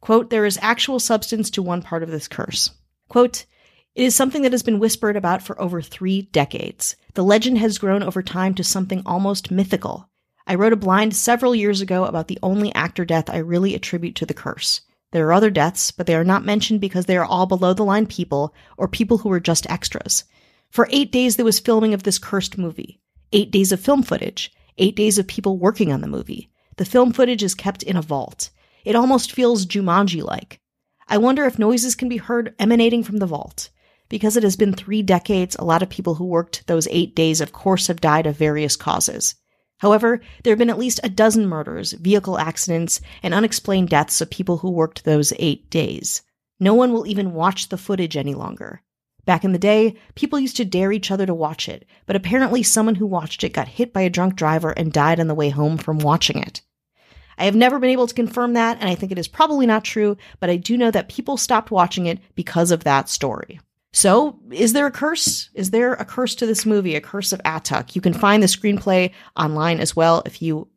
Quote, 0.00 0.30
there 0.30 0.44
is 0.44 0.58
actual 0.60 0.98
substance 0.98 1.50
to 1.50 1.62
one 1.62 1.82
part 1.82 2.02
of 2.02 2.10
this 2.10 2.28
curse. 2.28 2.70
Quote, 3.08 3.46
it 3.94 4.04
is 4.04 4.14
something 4.14 4.42
that 4.42 4.52
has 4.52 4.62
been 4.62 4.78
whispered 4.78 5.16
about 5.16 5.40
for 5.40 5.60
over 5.60 5.80
three 5.80 6.22
decades. 6.22 6.96
The 7.14 7.24
legend 7.24 7.58
has 7.58 7.78
grown 7.78 8.02
over 8.02 8.22
time 8.22 8.54
to 8.56 8.64
something 8.64 9.02
almost 9.06 9.50
mythical. 9.50 10.10
I 10.46 10.56
wrote 10.56 10.72
a 10.72 10.76
blind 10.76 11.16
several 11.16 11.54
years 11.54 11.80
ago 11.80 12.04
about 12.04 12.28
the 12.28 12.38
only 12.42 12.74
actor 12.74 13.04
death 13.04 13.30
I 13.30 13.38
really 13.38 13.74
attribute 13.74 14.16
to 14.16 14.26
the 14.26 14.34
curse. 14.34 14.82
There 15.12 15.26
are 15.28 15.32
other 15.32 15.50
deaths, 15.50 15.92
but 15.92 16.06
they 16.06 16.14
are 16.14 16.24
not 16.24 16.44
mentioned 16.44 16.80
because 16.80 17.06
they 17.06 17.16
are 17.16 17.24
all 17.24 17.46
below 17.46 17.72
the 17.72 17.84
line 17.84 18.06
people 18.06 18.54
or 18.76 18.86
people 18.86 19.18
who 19.18 19.28
were 19.28 19.40
just 19.40 19.68
extras. 19.70 20.24
For 20.70 20.88
eight 20.90 21.10
days, 21.10 21.36
there 21.36 21.44
was 21.44 21.58
filming 21.60 21.94
of 21.94 22.02
this 22.02 22.18
cursed 22.18 22.58
movie. 22.58 23.00
Eight 23.36 23.50
days 23.50 23.70
of 23.70 23.80
film 23.80 24.02
footage. 24.02 24.50
Eight 24.78 24.96
days 24.96 25.18
of 25.18 25.26
people 25.26 25.58
working 25.58 25.92
on 25.92 26.00
the 26.00 26.06
movie. 26.06 26.48
The 26.78 26.86
film 26.86 27.12
footage 27.12 27.42
is 27.42 27.54
kept 27.54 27.82
in 27.82 27.94
a 27.94 28.00
vault. 28.00 28.48
It 28.82 28.96
almost 28.96 29.30
feels 29.30 29.66
Jumanji 29.66 30.24
like. 30.24 30.58
I 31.06 31.18
wonder 31.18 31.44
if 31.44 31.58
noises 31.58 31.94
can 31.94 32.08
be 32.08 32.16
heard 32.16 32.54
emanating 32.58 33.02
from 33.02 33.18
the 33.18 33.26
vault. 33.26 33.68
Because 34.08 34.38
it 34.38 34.42
has 34.42 34.56
been 34.56 34.72
three 34.72 35.02
decades, 35.02 35.54
a 35.54 35.66
lot 35.66 35.82
of 35.82 35.90
people 35.90 36.14
who 36.14 36.24
worked 36.24 36.66
those 36.66 36.88
eight 36.90 37.14
days, 37.14 37.42
of 37.42 37.52
course, 37.52 37.88
have 37.88 38.00
died 38.00 38.26
of 38.26 38.38
various 38.38 38.74
causes. 38.74 39.34
However, 39.80 40.22
there 40.42 40.52
have 40.52 40.58
been 40.58 40.70
at 40.70 40.78
least 40.78 41.00
a 41.04 41.10
dozen 41.10 41.46
murders, 41.46 41.92
vehicle 41.92 42.38
accidents, 42.38 43.02
and 43.22 43.34
unexplained 43.34 43.90
deaths 43.90 44.22
of 44.22 44.30
people 44.30 44.56
who 44.56 44.70
worked 44.70 45.04
those 45.04 45.34
eight 45.38 45.68
days. 45.68 46.22
No 46.58 46.72
one 46.72 46.90
will 46.90 47.06
even 47.06 47.34
watch 47.34 47.68
the 47.68 47.76
footage 47.76 48.16
any 48.16 48.32
longer. 48.32 48.80
Back 49.26 49.44
in 49.44 49.52
the 49.52 49.58
day, 49.58 49.96
people 50.14 50.38
used 50.38 50.56
to 50.56 50.64
dare 50.64 50.92
each 50.92 51.10
other 51.10 51.26
to 51.26 51.34
watch 51.34 51.68
it, 51.68 51.84
but 52.06 52.16
apparently 52.16 52.62
someone 52.62 52.94
who 52.94 53.06
watched 53.06 53.44
it 53.44 53.52
got 53.52 53.68
hit 53.68 53.92
by 53.92 54.02
a 54.02 54.10
drunk 54.10 54.36
driver 54.36 54.70
and 54.70 54.92
died 54.92 55.20
on 55.20 55.26
the 55.26 55.34
way 55.34 55.50
home 55.50 55.76
from 55.76 55.98
watching 55.98 56.38
it. 56.38 56.62
I 57.36 57.44
have 57.44 57.56
never 57.56 57.78
been 57.78 57.90
able 57.90 58.06
to 58.06 58.14
confirm 58.14 58.54
that, 58.54 58.78
and 58.80 58.88
I 58.88 58.94
think 58.94 59.12
it 59.12 59.18
is 59.18 59.28
probably 59.28 59.66
not 59.66 59.84
true, 59.84 60.16
but 60.40 60.48
I 60.48 60.56
do 60.56 60.78
know 60.78 60.90
that 60.92 61.08
people 61.08 61.36
stopped 61.36 61.70
watching 61.70 62.06
it 62.06 62.20
because 62.34 62.70
of 62.70 62.84
that 62.84 63.08
story. 63.08 63.60
So, 63.92 64.38
is 64.50 64.72
there 64.72 64.86
a 64.86 64.92
curse? 64.92 65.50
Is 65.54 65.70
there 65.70 65.94
a 65.94 66.04
curse 66.04 66.34
to 66.36 66.46
this 66.46 66.64
movie, 66.64 66.94
a 66.94 67.00
curse 67.00 67.32
of 67.32 67.42
Atuk? 67.42 67.94
You 67.94 68.00
can 68.00 68.14
find 68.14 68.42
the 68.42 68.46
screenplay 68.46 69.10
online 69.36 69.80
as 69.80 69.96
well 69.96 70.22
if 70.24 70.40
you 70.40 70.68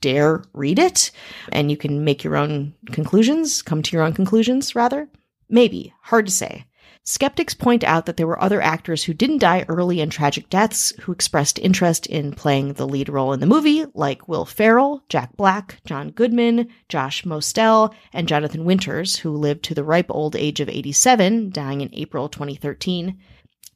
dare 0.00 0.44
read 0.52 0.78
it, 0.78 1.10
and 1.50 1.70
you 1.70 1.76
can 1.76 2.04
make 2.04 2.22
your 2.22 2.36
own 2.36 2.74
conclusions, 2.92 3.62
come 3.62 3.82
to 3.82 3.96
your 3.96 4.04
own 4.04 4.12
conclusions, 4.12 4.74
rather. 4.74 5.08
Maybe. 5.48 5.94
Hard 6.02 6.26
to 6.26 6.32
say. 6.32 6.66
Skeptics 7.06 7.52
point 7.52 7.84
out 7.84 8.06
that 8.06 8.16
there 8.16 8.26
were 8.26 8.42
other 8.42 8.62
actors 8.62 9.04
who 9.04 9.12
didn't 9.12 9.38
die 9.38 9.66
early 9.68 10.00
and 10.00 10.10
tragic 10.10 10.48
deaths 10.48 10.94
who 11.02 11.12
expressed 11.12 11.58
interest 11.58 12.06
in 12.06 12.32
playing 12.32 12.72
the 12.72 12.88
lead 12.88 13.10
role 13.10 13.34
in 13.34 13.40
the 13.40 13.46
movie, 13.46 13.84
like 13.92 14.26
Will 14.26 14.46
Ferrell, 14.46 15.04
Jack 15.10 15.36
Black, 15.36 15.82
John 15.84 16.12
Goodman, 16.12 16.68
Josh 16.88 17.26
Mostel, 17.26 17.94
and 18.14 18.26
Jonathan 18.26 18.64
Winters, 18.64 19.16
who 19.16 19.36
lived 19.36 19.62
to 19.64 19.74
the 19.74 19.84
ripe 19.84 20.06
old 20.08 20.34
age 20.34 20.60
of 20.60 20.70
87, 20.70 21.50
dying 21.50 21.82
in 21.82 21.90
April 21.92 22.30
2013. 22.30 23.18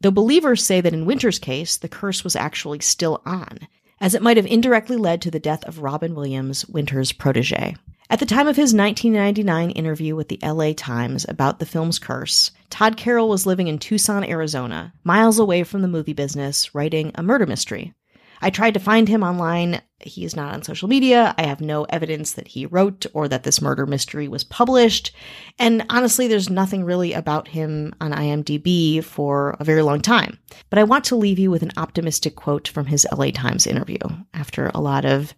Though 0.00 0.10
believers 0.10 0.64
say 0.64 0.80
that 0.80 0.94
in 0.94 1.04
Winters' 1.04 1.38
case, 1.38 1.76
the 1.76 1.86
curse 1.86 2.24
was 2.24 2.34
actually 2.34 2.80
still 2.80 3.20
on, 3.26 3.58
as 4.00 4.14
it 4.14 4.22
might 4.22 4.38
have 4.38 4.46
indirectly 4.46 4.96
led 4.96 5.20
to 5.20 5.30
the 5.30 5.38
death 5.38 5.64
of 5.64 5.80
Robin 5.80 6.14
Williams, 6.14 6.64
Winters' 6.64 7.12
protege. 7.12 7.74
At 8.10 8.20
the 8.20 8.26
time 8.26 8.48
of 8.48 8.56
his 8.56 8.72
1999 8.72 9.70
interview 9.72 10.16
with 10.16 10.28
the 10.28 10.38
LA 10.42 10.72
Times 10.74 11.26
about 11.28 11.58
the 11.58 11.66
film's 11.66 11.98
curse, 11.98 12.52
Todd 12.70 12.96
Carroll 12.96 13.28
was 13.28 13.44
living 13.44 13.68
in 13.68 13.78
Tucson, 13.78 14.24
Arizona, 14.24 14.94
miles 15.04 15.38
away 15.38 15.62
from 15.62 15.82
the 15.82 15.88
movie 15.88 16.14
business, 16.14 16.74
writing 16.74 17.12
a 17.16 17.22
murder 17.22 17.44
mystery. 17.44 17.92
I 18.40 18.48
tried 18.48 18.74
to 18.74 18.80
find 18.80 19.08
him 19.08 19.22
online. 19.22 19.82
He 20.00 20.24
is 20.24 20.34
not 20.34 20.54
on 20.54 20.62
social 20.62 20.88
media. 20.88 21.34
I 21.36 21.44
have 21.44 21.60
no 21.60 21.84
evidence 21.84 22.32
that 22.32 22.48
he 22.48 22.64
wrote 22.64 23.04
or 23.12 23.28
that 23.28 23.42
this 23.42 23.60
murder 23.60 23.84
mystery 23.84 24.26
was 24.26 24.42
published. 24.42 25.12
And 25.58 25.84
honestly, 25.90 26.28
there's 26.28 26.48
nothing 26.48 26.84
really 26.84 27.12
about 27.12 27.48
him 27.48 27.94
on 28.00 28.12
IMDb 28.12 29.04
for 29.04 29.54
a 29.60 29.64
very 29.64 29.82
long 29.82 30.00
time. 30.00 30.38
But 30.70 30.78
I 30.78 30.84
want 30.84 31.04
to 31.06 31.16
leave 31.16 31.38
you 31.38 31.50
with 31.50 31.62
an 31.62 31.72
optimistic 31.76 32.36
quote 32.36 32.68
from 32.68 32.86
his 32.86 33.06
LA 33.14 33.32
Times 33.32 33.66
interview 33.66 33.98
after 34.32 34.70
a 34.74 34.80
lot 34.80 35.04
of 35.04 35.34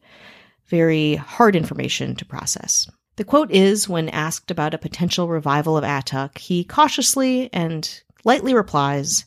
very 0.71 1.17
hard 1.17 1.55
information 1.57 2.15
to 2.17 2.25
process. 2.25 2.89
The 3.17 3.25
quote 3.25 3.51
is 3.51 3.89
when 3.89 4.09
asked 4.09 4.51
about 4.51 4.73
a 4.73 4.79
potential 4.79 5.29
revival 5.29 5.77
of 5.77 5.85
Atuk, 5.85 6.39
he 6.39 6.65
cautiously 6.65 7.51
and 7.53 8.03
lightly 8.25 8.55
replies, 8.55 9.27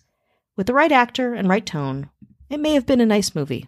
With 0.57 0.65
the 0.67 0.73
right 0.73 0.91
actor 0.91 1.35
and 1.35 1.47
right 1.47 1.65
tone, 1.65 2.09
it 2.49 2.59
may 2.59 2.73
have 2.73 2.87
been 2.87 3.01
a 3.01 3.05
nice 3.05 3.35
movie. 3.35 3.67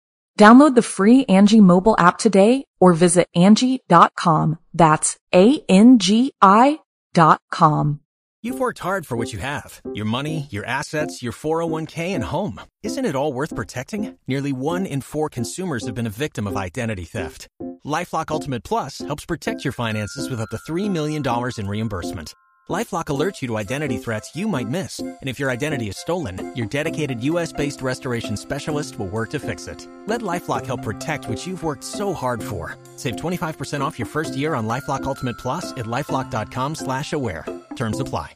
Download 0.39 0.75
the 0.75 0.81
free 0.81 1.25
Angie 1.25 1.61
mobile 1.61 1.95
app 1.99 2.17
today 2.17 2.65
or 2.79 2.93
visit 2.93 3.27
Angie.com. 3.35 4.57
That's 4.73 5.17
A-N-G-I 5.33 6.79
dot 7.13 7.41
com. 7.51 7.99
You've 8.43 8.57
worked 8.57 8.79
hard 8.79 9.05
for 9.05 9.15
what 9.17 9.31
you 9.33 9.37
have 9.37 9.81
your 9.93 10.05
money, 10.05 10.47
your 10.49 10.65
assets, 10.65 11.21
your 11.21 11.31
401k, 11.31 12.15
and 12.15 12.23
home. 12.23 12.59
Isn't 12.81 13.05
it 13.05 13.15
all 13.15 13.33
worth 13.33 13.55
protecting? 13.55 14.17
Nearly 14.27 14.51
one 14.51 14.87
in 14.87 15.01
four 15.01 15.29
consumers 15.29 15.85
have 15.85 15.93
been 15.93 16.07
a 16.07 16.17
victim 16.25 16.47
of 16.47 16.57
identity 16.57 17.03
theft. 17.03 17.47
Lifelock 17.85 18.31
Ultimate 18.31 18.63
Plus 18.63 18.97
helps 18.99 19.25
protect 19.25 19.63
your 19.63 19.73
finances 19.73 20.27
with 20.27 20.39
up 20.39 20.49
to 20.49 20.71
$3 20.71 20.89
million 20.89 21.23
in 21.57 21.67
reimbursement. 21.67 22.33
LifeLock 22.69 23.05
alerts 23.05 23.41
you 23.41 23.47
to 23.47 23.57
identity 23.57 23.97
threats 23.97 24.35
you 24.35 24.47
might 24.47 24.69
miss, 24.69 24.99
and 24.99 25.17
if 25.23 25.39
your 25.39 25.49
identity 25.49 25.89
is 25.89 25.97
stolen, 25.97 26.53
your 26.55 26.67
dedicated 26.67 27.19
U.S.-based 27.21 27.81
restoration 27.81 28.37
specialist 28.37 28.99
will 28.99 29.07
work 29.07 29.31
to 29.31 29.39
fix 29.39 29.67
it. 29.67 29.87
Let 30.05 30.21
LifeLock 30.21 30.65
help 30.65 30.83
protect 30.83 31.27
what 31.27 31.45
you've 31.47 31.63
worked 31.63 31.83
so 31.83 32.13
hard 32.13 32.43
for. 32.43 32.77
Save 32.97 33.15
25% 33.15 33.81
off 33.81 33.97
your 33.97 34.05
first 34.05 34.35
year 34.37 34.53
on 34.53 34.67
LifeLock 34.67 35.03
Ultimate 35.03 35.37
Plus 35.39 35.71
at 35.71 35.85
lifeLock.com/slash-aware. 35.87 37.45
Terms 37.75 37.99
apply. 37.99 38.35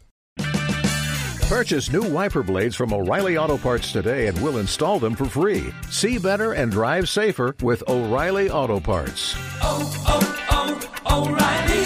Purchase 1.48 1.94
new 1.94 2.02
wiper 2.02 2.42
blades 2.42 2.76
from 2.76 2.92
O'Reilly 2.92 3.38
Auto 3.38 3.58
Parts 3.58 3.92
today, 3.92 4.26
and 4.26 4.42
we'll 4.42 4.58
install 4.58 4.98
them 4.98 5.14
for 5.16 5.26
free. 5.26 5.72
See 5.92 6.18
better 6.18 6.54
and 6.54 6.72
drive 6.72 7.08
safer 7.08 7.56
with 7.62 7.84
O'Reilly 7.88 8.50
Auto 8.50 8.80
Parts. 8.80 9.36
Oh, 9.62 9.94
oh, 10.08 10.90
oh, 11.06 11.24
O'Reilly. 11.28 11.86